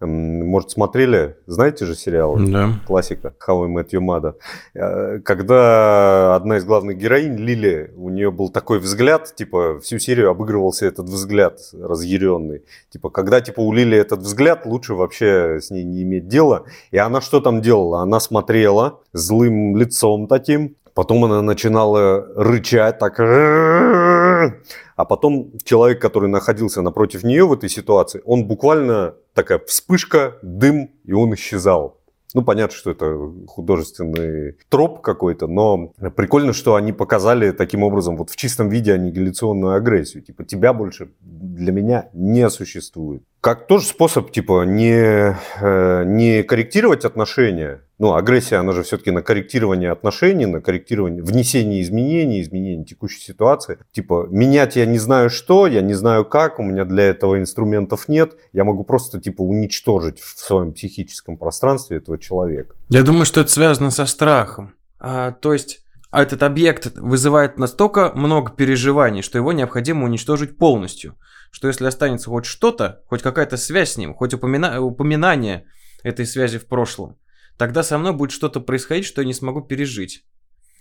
[0.06, 2.36] может, смотрели, знаете же сериал?
[2.38, 2.70] Да.
[2.86, 4.34] классика How I Met Your Mother.
[4.74, 10.30] Э, Когда одна из главных героинь, Лили, у нее был такой взгляд, типа, всю серию
[10.30, 12.62] обыгрывался этот взгляд разъяренный.
[12.90, 16.64] Типа, когда, типа, у Лили этот взгляд, лучше вообще с ней не иметь дела.
[16.90, 18.00] И она что там делала?
[18.00, 23.18] Она смотрела злым лицом таким, Потом она начинала рычать так.
[23.18, 30.90] А потом человек, который находился напротив нее в этой ситуации, он буквально такая вспышка, дым,
[31.04, 32.00] и он исчезал.
[32.34, 33.16] Ну, понятно, что это
[33.46, 39.74] художественный троп какой-то, но прикольно, что они показали таким образом вот в чистом виде аннигиляционную
[39.74, 40.22] агрессию.
[40.22, 43.22] Типа, тебя больше для меня не существует.
[43.44, 47.82] Как тоже способ, типа, не, э, не корректировать отношения.
[47.98, 53.76] Ну, агрессия, она же все-таки на корректирование отношений, на корректирование, внесение изменений, изменение текущей ситуации.
[53.92, 58.08] Типа, менять я не знаю что, я не знаю как, у меня для этого инструментов
[58.08, 58.32] нет.
[58.54, 62.74] Я могу просто, типа, уничтожить в своем психическом пространстве этого человека.
[62.88, 64.72] Я думаю, что это связано со страхом.
[64.98, 65.84] А, то есть
[66.14, 71.16] а этот объект вызывает настолько много переживаний, что его необходимо уничтожить полностью.
[71.54, 74.80] Что если останется хоть что-то, хоть какая-то связь с ним, хоть упомина...
[74.80, 75.66] упоминание
[76.02, 77.16] этой связи в прошлом,
[77.56, 80.26] тогда со мной будет что-то происходить, что я не смогу пережить.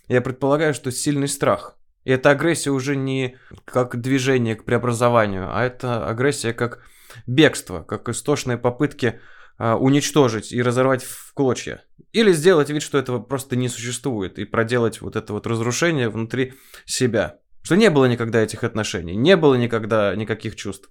[0.07, 1.78] Я предполагаю, что сильный страх.
[2.05, 6.84] И эта агрессия уже не как движение к преобразованию, а это агрессия как
[7.28, 9.19] бегство, как истошные попытки
[9.59, 11.84] а, уничтожить и разорвать в клочья.
[12.13, 16.55] Или сделать вид, что этого просто не существует, и проделать вот это вот разрушение внутри
[16.86, 17.38] себя.
[17.64, 20.89] Что не было никогда этих отношений, не было никогда никаких чувств.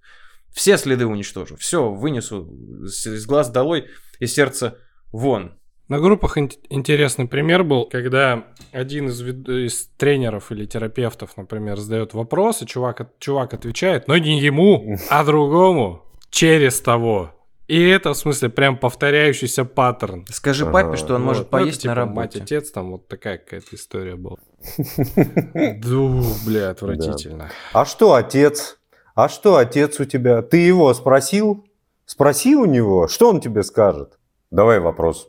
[0.52, 2.50] Все следы уничтожу, все вынесу
[2.84, 3.86] с глаз долой
[4.18, 4.78] и сердце
[5.12, 5.58] вон.
[5.88, 11.78] На группах ин- интересный пример был, когда один из, вед- из тренеров или терапевтов, например,
[11.78, 17.34] задает вопрос, и чувак, от- чувак отвечает, но не ему, а другому, через того.
[17.68, 20.26] И это, в смысле, прям повторяющийся паттерн.
[20.30, 21.26] Скажи папе, что он Вот.
[21.26, 22.16] может Ну, это поесть типа на работе.
[22.20, 24.36] Мать, отец, там вот такая какая-то история была.
[25.82, 27.50] Ду, бля, отвратительно.
[27.72, 28.78] А что отец?
[29.14, 30.42] А что отец у тебя?
[30.42, 31.66] Ты его спросил?
[32.06, 34.18] Спроси у него, что он тебе скажет?
[34.50, 35.28] Давай вопрос.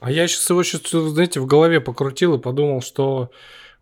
[0.00, 3.30] А я сейчас его, щас, знаете, в голове покрутил и подумал, что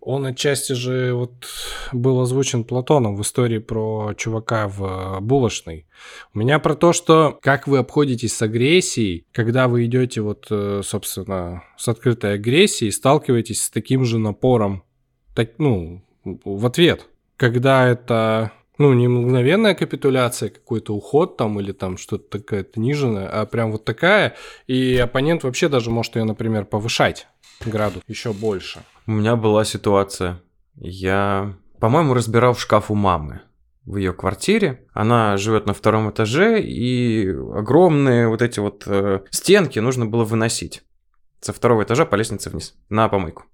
[0.06, 1.48] он отчасти же вот
[1.92, 5.88] был озвучен Платоном в истории про чувака в э, булочной.
[6.32, 10.82] У меня про то, что как вы обходитесь с агрессией, когда вы идете вот, э,
[10.84, 14.84] собственно, с открытой агрессией, сталкиваетесь с таким же напором,
[15.34, 17.08] так, ну, в ответ.
[17.36, 23.44] Когда это ну, не мгновенная капитуляция, какой-то уход там или там что-то такое-то ниженное, а
[23.44, 24.36] прям вот такая,
[24.68, 27.26] и оппонент вообще даже может ее, например, повышать
[27.64, 28.84] градус еще больше.
[29.06, 30.42] У меня была ситуация.
[30.74, 33.42] Я, по-моему, разбирал в шкаф у мамы
[33.84, 34.84] в ее квартире.
[34.92, 40.82] Она живет на втором этаже, и огромные вот эти вот э, стенки нужно было выносить
[41.40, 43.44] со второго этажа по лестнице вниз на помойку.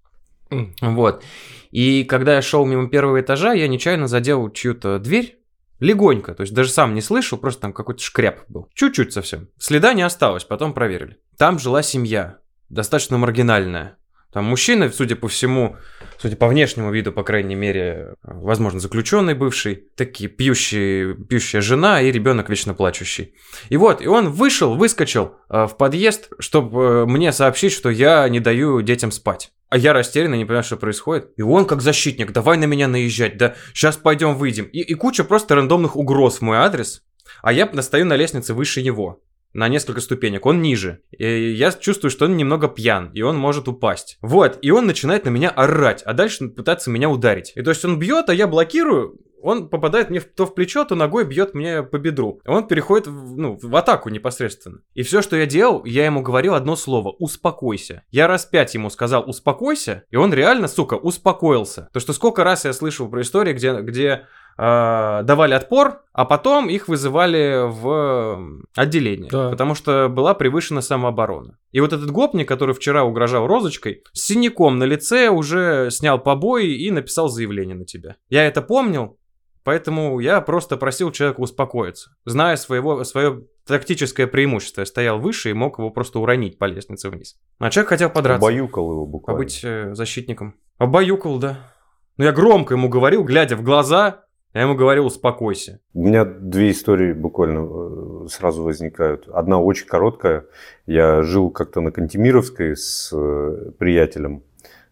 [0.80, 1.22] Вот.
[1.70, 5.38] И когда я шел мимо первого этажа, я нечаянно задел чью-то дверь.
[5.80, 8.68] Легонько, то есть даже сам не слышал, просто там какой-то шкряп был.
[8.72, 9.48] Чуть-чуть совсем.
[9.58, 11.18] Следа не осталось, потом проверили.
[11.36, 12.38] Там жила семья,
[12.68, 13.96] достаточно маргинальная.
[14.32, 15.76] Там мужчина, судя по всему,
[16.18, 22.10] судя по внешнему виду, по крайней мере, возможно, заключенный бывший, такие пьющие, пьющая жена и
[22.10, 23.34] ребенок вечно плачущий.
[23.68, 28.40] И вот, и он вышел, выскочил э, в подъезд, чтобы мне сообщить, что я не
[28.40, 29.52] даю детям спать.
[29.68, 31.30] А я растерянно, не понимаю, что происходит.
[31.36, 34.64] И он как защитник, давай на меня наезжать, да сейчас пойдем выйдем.
[34.64, 37.02] И, и куча просто рандомных угроз в мой адрес.
[37.42, 39.20] А я стою на лестнице выше него
[39.52, 41.00] на несколько ступенек, он ниже.
[41.10, 44.18] И я чувствую, что он немного пьян, и он может упасть.
[44.22, 47.52] Вот, и он начинает на меня орать, а дальше пытаться меня ударить.
[47.54, 50.94] И то есть он бьет, а я блокирую, он попадает мне то в плечо, то
[50.94, 52.40] ногой бьет мне по бедру.
[52.46, 54.78] Он переходит в, ну, в атаку непосредственно.
[54.94, 58.04] И все, что я делал, я ему говорил одно слово– успокойся.
[58.10, 61.88] Я раз пять ему сказал успокойся, и он реально, сука, успокоился.
[61.92, 64.26] То, что сколько раз я слышал про истории, где, где
[64.58, 69.30] э, давали отпор, а потом их вызывали в отделение.
[69.30, 69.50] Да.
[69.50, 71.58] Потому что была превышена самооборона.
[71.70, 76.74] И вот этот гопник, который вчера угрожал розочкой, с синяком на лице уже снял побои
[76.74, 78.16] и написал заявление на тебя.
[78.28, 79.18] Я это помнил,
[79.64, 82.10] поэтому я просто просил человека успокоиться.
[82.24, 87.08] Зная своего, свое тактическое преимущество, я стоял выше и мог его просто уронить по лестнице
[87.08, 87.36] вниз.
[87.58, 88.42] А человек хотел подраться.
[88.42, 89.38] Баюкал его буквально.
[89.38, 90.56] Побыть э, защитником.
[90.78, 91.72] Обаюкал, да.
[92.16, 94.24] Но я громко ему говорил, глядя в глаза,
[94.54, 95.80] я ему говорил, успокойся.
[95.94, 99.26] У меня две истории буквально э, сразу возникают.
[99.28, 100.44] Одна очень короткая.
[100.86, 104.42] Я жил как-то на Кантемировской с э, приятелем,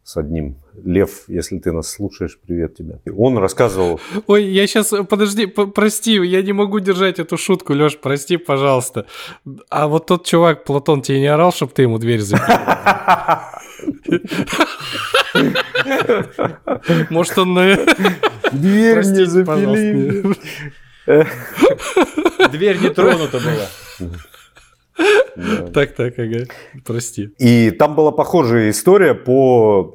[0.02, 0.56] с одним.
[0.82, 3.00] Лев, если ты нас слушаешь, привет тебе.
[3.04, 7.98] И Он рассказывал, Ой, я сейчас, подожди, прости, я не могу держать эту шутку, Леш,
[7.98, 9.06] прости, пожалуйста.
[9.68, 12.60] А вот тот чувак, Платон, тебе не орал, чтобы ты ему дверь запер?
[17.10, 17.54] Может, он...
[17.54, 17.76] на-
[18.52, 20.24] дверь не запили.
[22.50, 23.68] Дверь не тронута была.
[25.72, 26.44] Так, так, ага,
[26.84, 27.30] прости.
[27.38, 29.92] И там была похожая история по,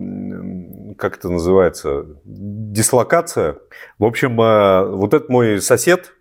[0.97, 3.57] как это называется, дислокация.
[3.99, 6.14] В общем, э, вот этот мой сосед э,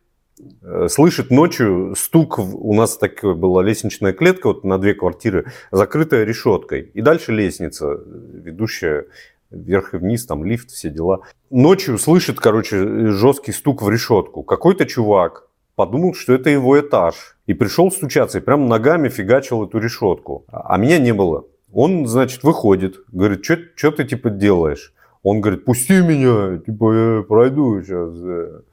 [0.89, 6.91] слышит ночью стук, у нас такая была лестничная клетка вот на две квартиры, закрытая решеткой.
[6.95, 7.99] И дальше лестница, э,
[8.45, 9.07] ведущая
[9.51, 11.21] вверх и вниз, там лифт, все дела.
[11.51, 14.43] Ночью слышит, короче, жесткий стук в решетку.
[14.43, 17.37] Какой-то чувак подумал, что это его этаж.
[17.47, 20.45] И пришел стучаться, и прям ногами фигачил эту решетку.
[20.51, 21.45] А меня не было.
[21.73, 24.93] Он, значит, выходит, говорит, что ты, типа, делаешь?
[25.23, 28.65] Он говорит, пусти меня, типа, я пройду сейчас.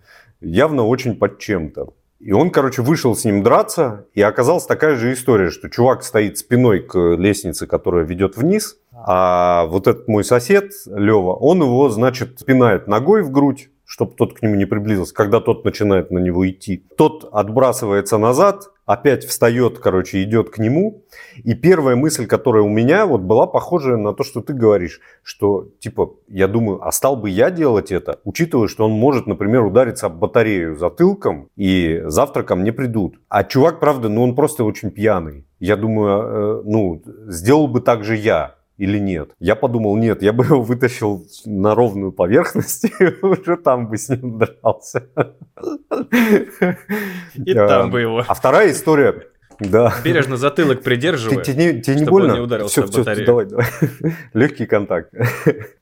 [0.42, 1.94] Явно очень под чем-то.
[2.20, 6.38] И он, короче, вышел с ним драться, и оказалась такая же история, что чувак стоит
[6.38, 12.46] спиной к лестнице, которая ведет вниз, А вот этот мой сосед, Лева, он его, значит,
[12.46, 16.50] пинает ногой в грудь, чтобы тот к нему не приблизился, когда тот начинает на него
[16.50, 16.86] идти.
[16.96, 21.04] Тот отбрасывается назад, опять встает, короче, идет к нему.
[21.44, 25.68] И первая мысль, которая у меня вот была похожая на то, что ты говоришь, что,
[25.80, 30.06] типа, я думаю, а стал бы я делать это, учитывая, что он может, например, удариться
[30.06, 33.20] об батарею затылком, и завтра ко мне придут.
[33.28, 35.46] А чувак, правда, ну он просто очень пьяный.
[35.60, 39.36] Я думаю, э, ну, сделал бы так же я или нет.
[39.40, 44.10] Я подумал, нет, я бы его вытащил на ровную поверхность и уже там бы с
[44.10, 45.08] ним дрался.
[47.36, 48.24] И там бы его.
[48.28, 49.28] А вторая история,
[49.62, 49.94] да.
[50.04, 52.34] Бережно затылок придерживая, Ты- тебе, тебе не чтобы он больно?
[52.34, 53.26] не ударился Всё, об всё, батарею.
[53.26, 53.66] давай, давай.
[54.34, 55.14] Легкий контакт.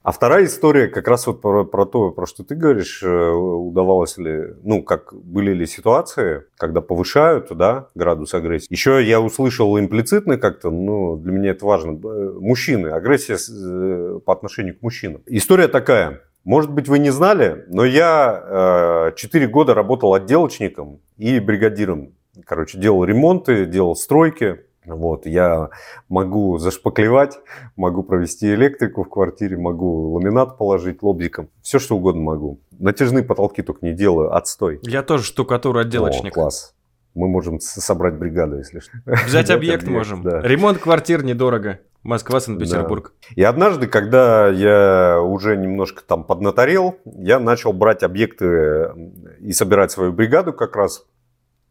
[0.01, 4.17] А вторая история как раз вот про, про то, про что ты говоришь, э, удавалось
[4.17, 8.67] ли, ну, как были ли ситуации, когда повышают, да, градус агрессии.
[8.71, 14.34] Еще я услышал имплицитно как-то, ну, для меня это важно, э, мужчины, агрессия э, по
[14.34, 15.21] отношению к мужчинам.
[15.27, 16.21] История такая.
[16.43, 22.13] Может быть, вы не знали, но я 4 года работал отделочником и бригадиром
[22.46, 24.62] короче, делал ремонты, делал стройки.
[24.86, 25.70] Вот, я
[26.08, 27.40] могу зашпаклевать,
[27.76, 31.50] могу провести электрику в квартире, могу ламинат положить лобзиком.
[31.62, 32.60] Все, что угодно могу.
[32.80, 34.80] Натяжные потолки только не делаю, отстой.
[34.84, 36.32] Я тоже штукатур отделочник.
[36.32, 36.74] О, класс.
[37.14, 38.92] Мы можем собрать бригаду, если что.
[39.26, 40.24] Взять объект можем.
[40.24, 40.42] да.
[40.42, 41.80] Ремонт квартир недорого.
[42.02, 43.14] Москва, Санкт-Петербург.
[43.36, 48.94] И однажды, когда я уже немножко там поднаторел, я начал брать объекты
[49.40, 51.06] и собирать свою бригаду как раз.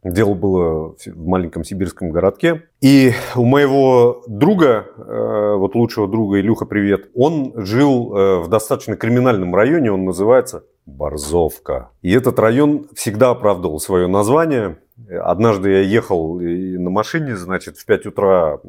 [0.05, 2.62] Дело было в маленьком сибирском городке.
[2.80, 8.96] И у моего друга, э, вот лучшего друга, Илюха, привет, он жил э, в достаточно
[8.96, 11.90] криминальном районе, он называется Борзовка.
[12.01, 14.78] И этот район всегда оправдывал свое название.
[15.11, 18.61] Однажды я ехал на машине, значит, в 5 утра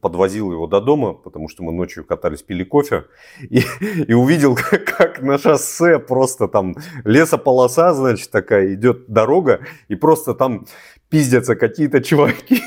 [0.00, 3.04] подвозил его до дома, потому что мы ночью катались, пили кофе,
[3.40, 3.62] и,
[4.06, 10.34] и увидел, как, как на шоссе просто там лесополоса, значит, такая, идет дорога, и просто
[10.34, 10.66] там
[11.08, 12.62] пиздятся какие-то чуваки.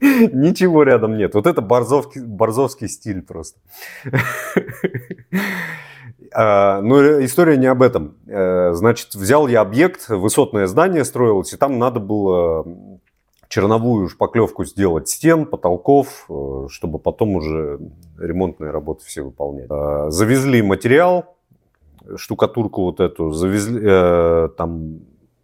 [0.00, 1.34] Ничего рядом нет.
[1.34, 3.58] Вот это борзовский, борзовский стиль просто.
[6.34, 8.16] А, Но история не об этом.
[8.26, 12.64] Э, Значит, взял я объект, высотное здание строилось, и там надо было
[13.52, 17.80] черновую шпаклевку сделать стен, потолков, э, чтобы потом уже
[18.18, 19.66] ремонтные работы все выполнять.
[19.68, 21.36] Э, Завезли материал,
[22.16, 25.00] штукатурку вот эту, завезли, э, там,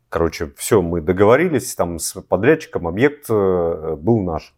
[0.08, 4.54] короче, все, мы договорились, там с подрядчиком объект э, был наш.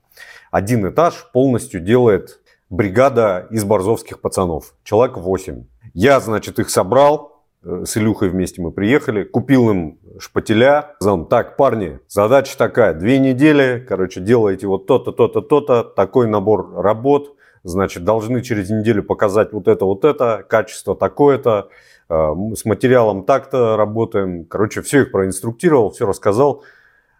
[0.52, 5.64] Один этаж полностью делает бригада из борзовских пацанов, человек 8.
[5.92, 7.29] Я, значит, их собрал,
[7.62, 13.84] с Илюхой вместе мы приехали, купил им шпателя, сказал так, парни, задача такая, две недели,
[13.86, 19.68] короче, делаете вот то-то, то-то, то-то, такой набор работ, значит, должны через неделю показать вот
[19.68, 21.68] это, вот это, качество такое-то,
[22.08, 26.62] э, с материалом так-то работаем, короче, все их проинструктировал, все рассказал.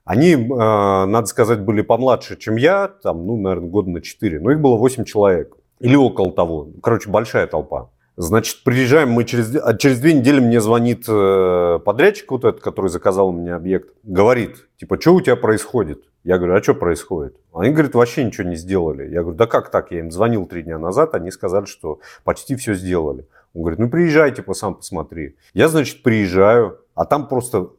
[0.04, 4.52] Они, э, надо сказать, были помладше, чем я, там, ну, наверное, года на 4, но
[4.52, 7.90] их было 8 человек или около того, короче, большая толпа.
[8.16, 12.90] Значит, приезжаем мы через, а через две недели мне звонит э, подрядчик вот этот, который
[12.90, 16.02] заказал меня объект, говорит, типа, что у тебя происходит?
[16.22, 17.36] Я говорю, а что происходит?
[17.54, 19.08] Они говорят, вообще ничего не сделали.
[19.10, 19.90] Я говорю, да как так?
[19.90, 23.26] Я им звонил три дня назад, они сказали, что почти все сделали.
[23.54, 25.36] Он говорит, ну приезжай, типа, сам посмотри.
[25.54, 27.70] Я, значит, приезжаю, а там просто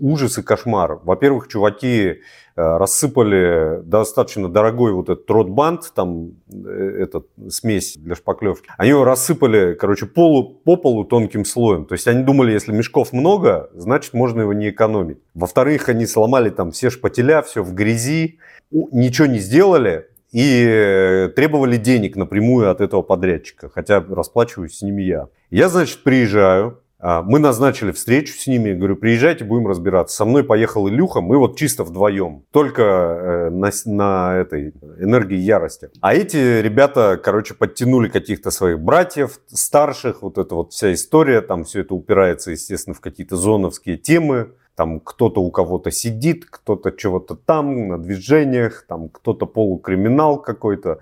[0.00, 1.00] ужас и кошмар.
[1.02, 2.16] Во-первых, чуваки э,
[2.54, 8.68] рассыпали достаточно дорогой вот этот тротбанд, там э, этот смесь для шпаклевки.
[8.76, 11.86] Они его рассыпали, короче, полу, по полу тонким слоем.
[11.86, 15.18] То есть они думали, если мешков много, значит можно его не экономить.
[15.34, 18.38] Во-вторых, они сломали там все шпателя, все в грязи,
[18.70, 20.08] ничего не сделали.
[20.32, 25.28] И э, требовали денег напрямую от этого подрядчика, хотя расплачиваюсь с ними я.
[25.50, 30.16] Я, значит, приезжаю, мы назначили встречу с ними, говорю, приезжайте, будем разбираться.
[30.16, 35.90] Со мной поехал Илюха, мы вот чисто вдвоем, только э, на, на этой энергии ярости.
[36.00, 41.64] А эти ребята, короче, подтянули каких-то своих братьев, старших, вот эта вот вся история, там
[41.64, 44.52] все это упирается, естественно, в какие-то зоновские темы.
[44.76, 51.00] Там кто-то у кого-то сидит, кто-то чего-то там, на движениях, там кто-то полукриминал какой-то.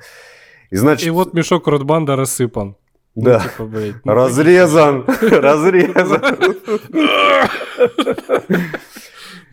[0.70, 2.76] И значит, И вот мешок Ротбанда рассыпан.
[3.20, 3.40] Ну, да.
[3.40, 6.22] типа, блядь, ну, Разрезан, разрезан.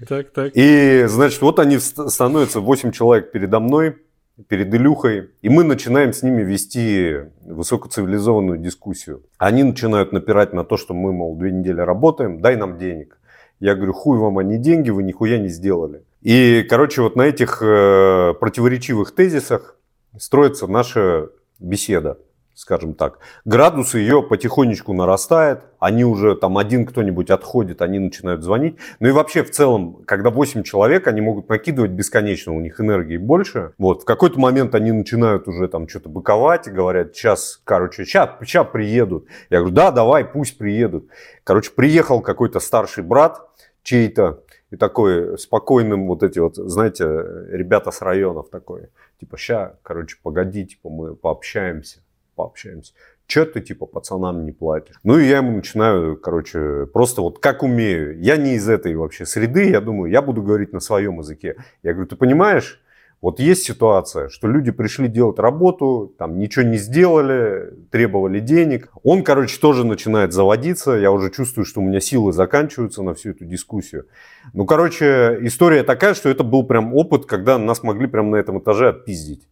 [0.08, 0.52] Так, так.
[0.56, 3.98] И, значит, вот они становятся 8 человек передо мной,
[4.48, 9.24] перед Илюхой, и мы начинаем с ними вести высокоцивилизованную дискуссию.
[9.38, 13.20] Они начинают напирать на то, что мы, мол, две недели работаем, дай нам денег.
[13.60, 16.04] Я говорю, хуй вам, не деньги, вы нихуя не сделали.
[16.22, 19.78] И, короче, вот на этих э, противоречивых тезисах
[20.18, 22.20] строится наша беседа.
[22.58, 23.20] Скажем так.
[23.46, 28.78] Градус ее потихонечку нарастает, они уже там один кто-нибудь отходит, они начинают звонить.
[29.00, 33.18] Ну и вообще в целом, когда 8 человек, они могут накидывать бесконечно, у них энергии
[33.18, 33.74] больше.
[33.78, 38.32] Вот, в какой-то момент они начинают уже там что-то быковать и говорят, сейчас, короче, сейчас,
[38.42, 39.28] сейчас приедут.
[39.52, 41.10] Я говорю, да, давай, пусть приедут.
[41.44, 43.40] Короче, приехал какой-то старший брат
[43.84, 47.06] чей-то, и такой спокойным вот эти вот, знаете,
[47.50, 48.90] ребята с районов такой,
[49.20, 52.00] типа, ща, короче, погоди, типа, мы пообщаемся,
[52.38, 52.94] пообщаемся.
[53.26, 54.96] Че ты, типа, пацанам не платишь?
[55.04, 58.18] Ну, и я ему начинаю, короче, просто вот как умею.
[58.22, 61.58] Я не из этой вообще среды, я думаю, я буду говорить на своем языке.
[61.84, 62.82] Я говорю, ты понимаешь,
[63.20, 68.92] вот есть ситуация, что люди пришли делать работу, там ничего не сделали, требовали денег.
[69.04, 70.92] Он, короче, тоже начинает заводиться.
[70.92, 74.06] Я уже чувствую, что у меня силы заканчиваются на всю эту дискуссию.
[74.54, 78.60] Ну, короче, история такая, что это был прям опыт, когда нас могли прям на этом
[78.60, 79.48] этаже отпиздить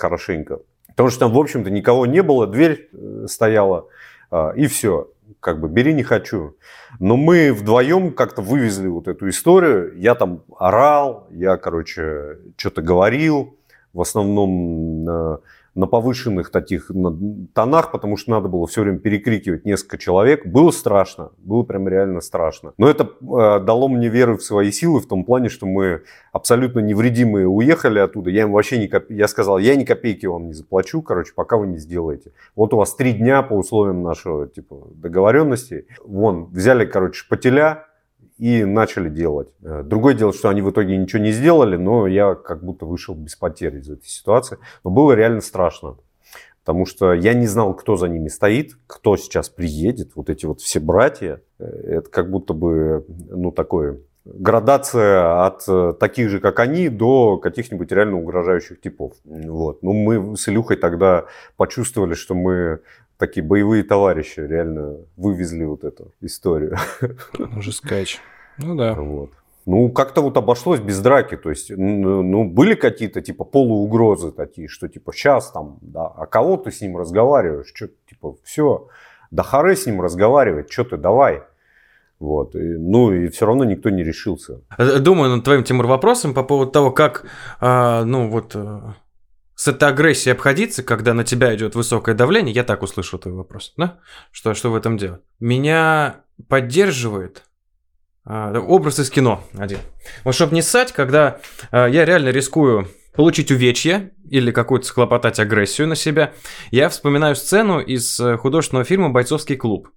[0.00, 0.60] хорошенько.
[0.90, 3.86] Потому что там, в общем-то, никого не было, дверь э, стояла,
[4.30, 6.56] а, и все как бы бери не хочу.
[6.98, 9.96] Но мы вдвоем как-то вывезли вот эту историю.
[9.96, 13.56] Я там орал, я, короче, что-то говорил.
[13.92, 15.38] В основном э,
[15.74, 16.90] на повышенных таких
[17.54, 20.44] тонах, потому что надо было все время перекрикивать несколько человек.
[20.46, 22.72] Было страшно, было прям реально страшно.
[22.76, 26.02] Но это э, дало мне веру в свои силы в том плане, что мы
[26.32, 28.30] абсолютно невредимые уехали оттуда.
[28.30, 29.04] Я им вообще не коп...
[29.10, 32.32] я сказал, я ни копейки вам не заплачу, короче, пока вы не сделаете.
[32.56, 35.86] Вот у вас три дня по условиям нашего типа договоренности.
[36.04, 37.86] Вон, взяли, короче, шпателя,
[38.40, 39.48] и начали делать.
[39.62, 43.14] Э, другое дело, что они в итоге ничего не сделали, но я как будто вышел
[43.14, 44.56] без потерь из этой ситуации.
[44.82, 45.98] Но было реально страшно,
[46.64, 50.62] потому что я не знал, кто за ними стоит, кто сейчас приедет, вот эти вот
[50.62, 51.42] все братья.
[51.58, 57.36] Э, это как будто бы, ну, такое градация от э, таких же, как они, до
[57.36, 59.12] каких-нибудь реально угрожающих типов.
[59.24, 59.82] Вот.
[59.82, 61.26] Ну, мы с Илюхой тогда
[61.58, 62.80] почувствовали, что мы
[63.20, 66.76] такие боевые товарищи реально вывезли вот эту историю.
[67.56, 68.18] Уже скач.
[68.58, 68.94] Ну да.
[68.94, 69.30] Вот.
[69.66, 71.36] Ну, как-то вот обошлось без драки.
[71.36, 76.26] То есть, ну, ну, были какие-то типа полуугрозы такие, что типа сейчас там, да, а
[76.26, 77.70] кого ты с ним разговариваешь?
[77.72, 78.88] Что, типа, все,
[79.30, 81.42] да харе с ним разговаривать, что ты, давай.
[82.18, 82.54] Вот.
[82.54, 84.60] И, ну, и все равно никто не решился.
[84.78, 87.26] Думаю над твоим, Тимур, вопросом по поводу того, как,
[87.60, 88.94] а, ну, вот а,
[89.60, 93.74] с этой агрессией обходиться, когда на тебя идет высокое давление, я так услышал твой вопрос,
[93.76, 93.98] да?
[94.32, 95.20] Что, что в этом делать?
[95.38, 97.42] Меня поддерживает
[98.24, 99.80] а, образ из кино один.
[100.24, 105.88] Вот чтобы не ссать, когда а, я реально рискую получить увечье или какую-то схлопотать агрессию
[105.88, 106.32] на себя,
[106.70, 109.90] я вспоминаю сцену из э, художественного фильма «Бойцовский клуб»,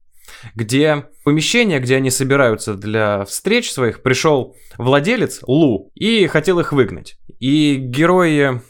[0.56, 7.18] где помещение, где они собираются для встреч своих, пришел владелец Лу и хотел их выгнать.
[7.40, 8.62] И герои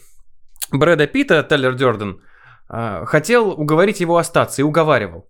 [0.73, 2.21] Брэда Питта, Талер Дёрден,
[2.67, 5.29] а, хотел уговорить его остаться и уговаривал.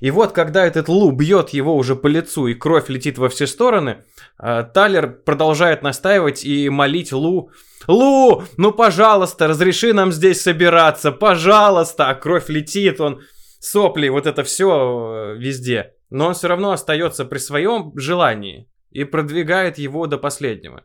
[0.00, 3.46] И вот, когда этот Лу бьет его уже по лицу и кровь летит во все
[3.46, 4.04] стороны,
[4.38, 7.50] а, Талер продолжает настаивать и молить Лу.
[7.88, 13.22] «Лу, ну пожалуйста, разреши нам здесь собираться, пожалуйста!» А кровь летит, он
[13.58, 15.94] сопли, вот это все э, везде.
[16.10, 20.84] Но он все равно остается при своем желании и продвигает его до последнего.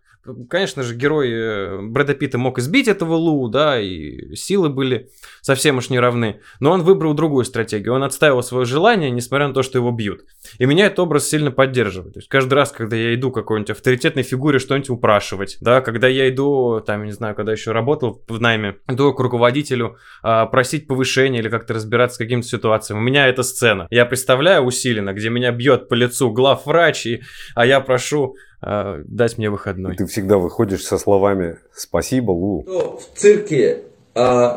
[0.49, 5.09] Конечно же, герой э, Брэда Питта мог избить этого Лу, да, и силы были
[5.41, 6.41] совсем уж не равны.
[6.59, 7.93] Но он выбрал другую стратегию.
[7.93, 10.21] Он отставил свое желание, несмотря на то, что его бьют.
[10.57, 12.13] И меня этот образ сильно поддерживает.
[12.13, 16.30] То есть каждый раз, когда я иду какой-нибудь авторитетной фигуре что-нибудь упрашивать, да, когда я
[16.30, 21.39] иду, там, не знаю, когда еще работал в найме, иду к руководителю а, просить повышения
[21.39, 22.97] или как-то разбираться с каким-то ситуацией.
[22.97, 23.88] У меня эта сцена.
[23.89, 27.21] Я представляю усиленно, где меня бьет по лицу главврач, и,
[27.55, 29.93] а я прошу э, дать мне выходной.
[29.93, 32.62] И ты всегда выходишь со словами «Спасибо, Лу».
[32.64, 33.84] Кто в цирке
[34.16, 34.49] э,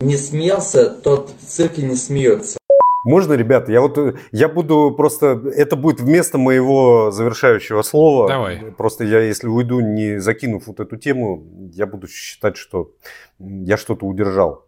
[0.00, 2.58] не смеялся, тот в цирке не смеется.
[3.04, 3.98] Можно, ребята, я вот
[4.32, 8.28] я буду просто это будет вместо моего завершающего слова.
[8.28, 8.72] Давай.
[8.78, 11.44] Просто я, если уйду, не закинув вот эту тему,
[11.74, 12.92] я буду считать, что
[13.38, 14.63] я что-то удержал.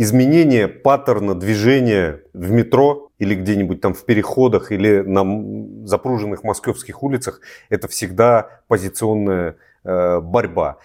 [0.00, 7.40] Изменение паттерна движения в метро или где-нибудь там в переходах, или на запруженных московских улицах,
[7.68, 10.78] это всегда позиционная э, борьба.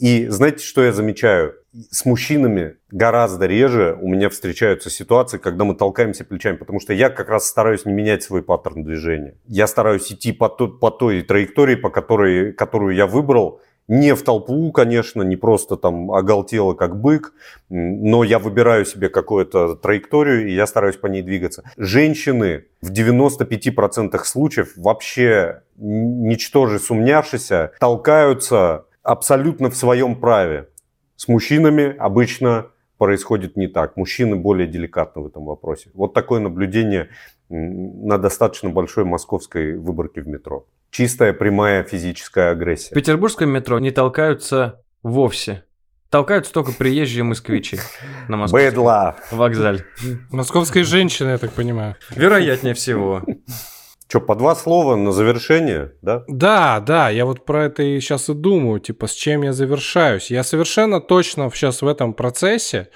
[0.00, 1.54] И знаете, что я замечаю?
[1.92, 7.08] С мужчинами гораздо реже у меня встречаются ситуации, когда мы толкаемся плечами, потому что я
[7.08, 9.36] как раз стараюсь не менять свой паттерн движения.
[9.46, 14.22] Я стараюсь идти по, той, по той траектории, по которой, которую я выбрал, не в
[14.22, 17.32] толпу, конечно, не просто там оголтело как бык,
[17.68, 21.64] но я выбираю себе какую-то траекторию, и я стараюсь по ней двигаться.
[21.76, 30.68] Женщины в 95% случаев вообще ничтоже сумняшися толкаются абсолютно в своем праве.
[31.16, 33.96] С мужчинами обычно происходит не так.
[33.96, 35.90] Мужчины более деликатны в этом вопросе.
[35.94, 37.08] Вот такое наблюдение
[37.48, 40.64] на достаточно большой московской выборке в метро.
[40.90, 42.94] Чистая прямая физическая В агрессия.
[42.94, 45.64] петербургском метро не толкаются вовсе.
[46.10, 47.78] Толкаются только приезжие москвичи
[48.26, 49.16] на московском Бэдла.
[49.30, 49.84] вокзале.
[50.32, 51.94] Московская женщина, я так понимаю.
[52.10, 53.22] Вероятнее всего.
[54.10, 56.24] Что, по два слова на завершение, да?
[56.26, 60.32] Да, да, я вот про это и сейчас и думаю, типа, с чем я завершаюсь.
[60.32, 62.88] Я совершенно точно сейчас в этом процессе,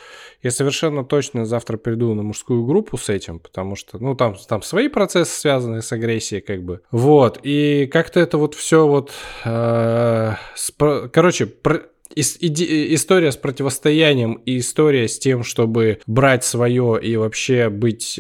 [0.43, 4.61] я совершенно точно завтра приду на мужскую группу с этим, потому что, ну, там, там
[4.63, 6.81] свои процессы, связанные с агрессией, как бы.
[6.91, 9.13] Вот, и как-то это вот все вот...
[9.45, 11.85] э, спро- короче, про-
[12.17, 18.19] история с противостоянием и история с тем, чтобы брать свое и вообще быть...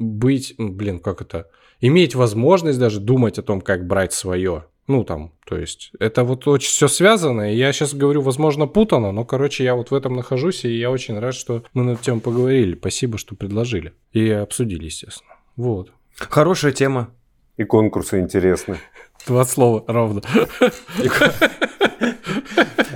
[0.00, 1.46] быть, блин, как это
[1.86, 4.64] иметь возможность даже думать о том, как брать свое.
[4.86, 7.52] Ну, там, то есть, это вот очень все связано.
[7.52, 10.90] И я сейчас говорю, возможно, путано, но, короче, я вот в этом нахожусь, и я
[10.90, 12.74] очень рад, что мы над тем поговорили.
[12.74, 13.92] Спасибо, что предложили.
[14.12, 15.34] И обсудили, естественно.
[15.56, 15.92] Вот.
[16.16, 17.10] Хорошая тема.
[17.58, 18.78] И конкурсы интересны.
[19.26, 20.22] Два слова ровно.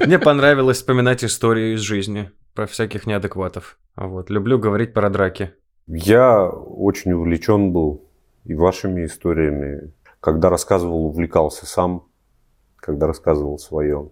[0.01, 3.79] Мне понравилось вспоминать истории из жизни про всяких неадекватов.
[3.95, 4.31] А Вот.
[4.31, 5.53] Люблю говорить про драки.
[5.87, 8.08] Я очень увлечен был
[8.49, 9.93] и вашими историями.
[10.21, 12.07] Когда рассказывал, увлекался сам,
[12.77, 14.11] когда рассказывал свое.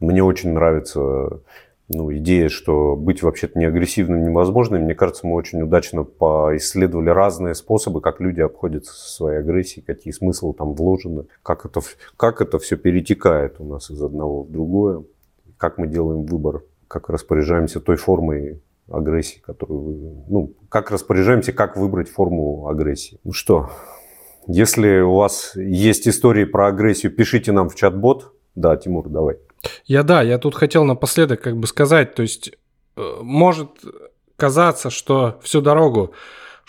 [0.00, 1.40] Мне очень нравится
[1.88, 4.76] ну, идея, что быть вообще-то не агрессивным невозможно.
[4.76, 9.84] И мне кажется, мы очень удачно поисследовали разные способы, как люди обходятся со своей агрессией,
[9.84, 11.80] какие смыслы там вложены, как это,
[12.16, 15.04] как это все перетекает у нас из одного в другое,
[15.56, 18.60] как мы делаем выбор, как распоряжаемся той формой
[18.90, 20.24] агрессии, которую вы...
[20.28, 23.18] Ну, как распоряжаемся, как выбрать форму агрессии.
[23.24, 23.70] Ну что,
[24.46, 28.32] если у вас есть истории про агрессию, пишите нам в чат-бот.
[28.54, 29.36] Да, Тимур, давай.
[29.84, 32.52] Я да, я тут хотел напоследок как бы сказать, то есть
[32.96, 33.70] э, может
[34.36, 36.14] казаться, что всю дорогу,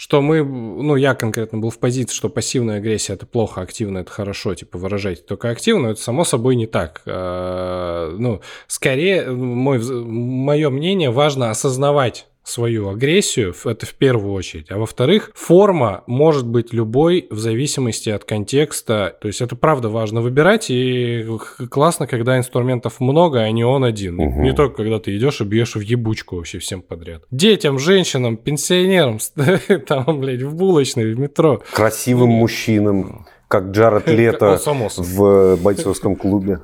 [0.02, 4.10] что мы, ну я конкретно был в позиции, что пассивная агрессия это плохо, активная это
[4.10, 7.04] хорошо, типа выражать только активно, это само собой не так.
[7.06, 14.72] Э, Ну, скорее, мой, мое мнение, важно осознавать свою агрессию, это в первую очередь.
[14.72, 19.16] А во-вторых, форма может быть любой в зависимости от контекста.
[19.22, 21.26] То есть это правда важно выбирать, и
[21.70, 24.18] классно, когда инструментов много, а не он один.
[24.18, 24.42] Не- Мгм.
[24.44, 27.24] Не только когда ты идешь и бьешь в ебучку вообще всем подряд.
[27.32, 29.20] Детям, женщинам, пенсионерам,
[29.88, 31.62] там, блядь, в булочной, в метро.
[31.74, 34.60] Красивым мужчинам, как Джаред Ну, Лето
[34.98, 36.60] в бойцовском клубе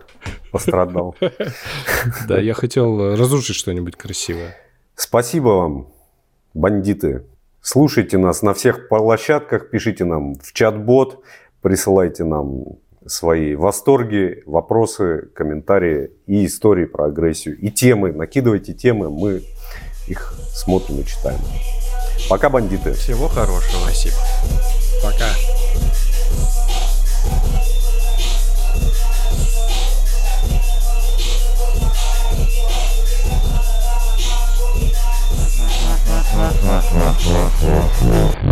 [0.51, 1.15] пострадал.
[2.27, 4.55] Да, я хотел разрушить что-нибудь красивое.
[4.99, 5.87] Спасибо вам,
[6.55, 7.23] бандиты.
[7.61, 11.21] Слушайте нас на всех площадках, пишите нам в чат-бот,
[11.61, 12.63] присылайте нам
[13.05, 17.59] свои восторги, вопросы, комментарии и истории про агрессию.
[17.59, 19.43] И темы, накидывайте темы, мы
[20.07, 21.39] их смотрим и читаем.
[22.27, 22.93] Пока, бандиты.
[22.93, 23.83] Всего хорошего.
[23.83, 24.15] Спасибо.
[25.03, 25.27] Пока.
[36.67, 38.46] シャツシャツシャツシャツ。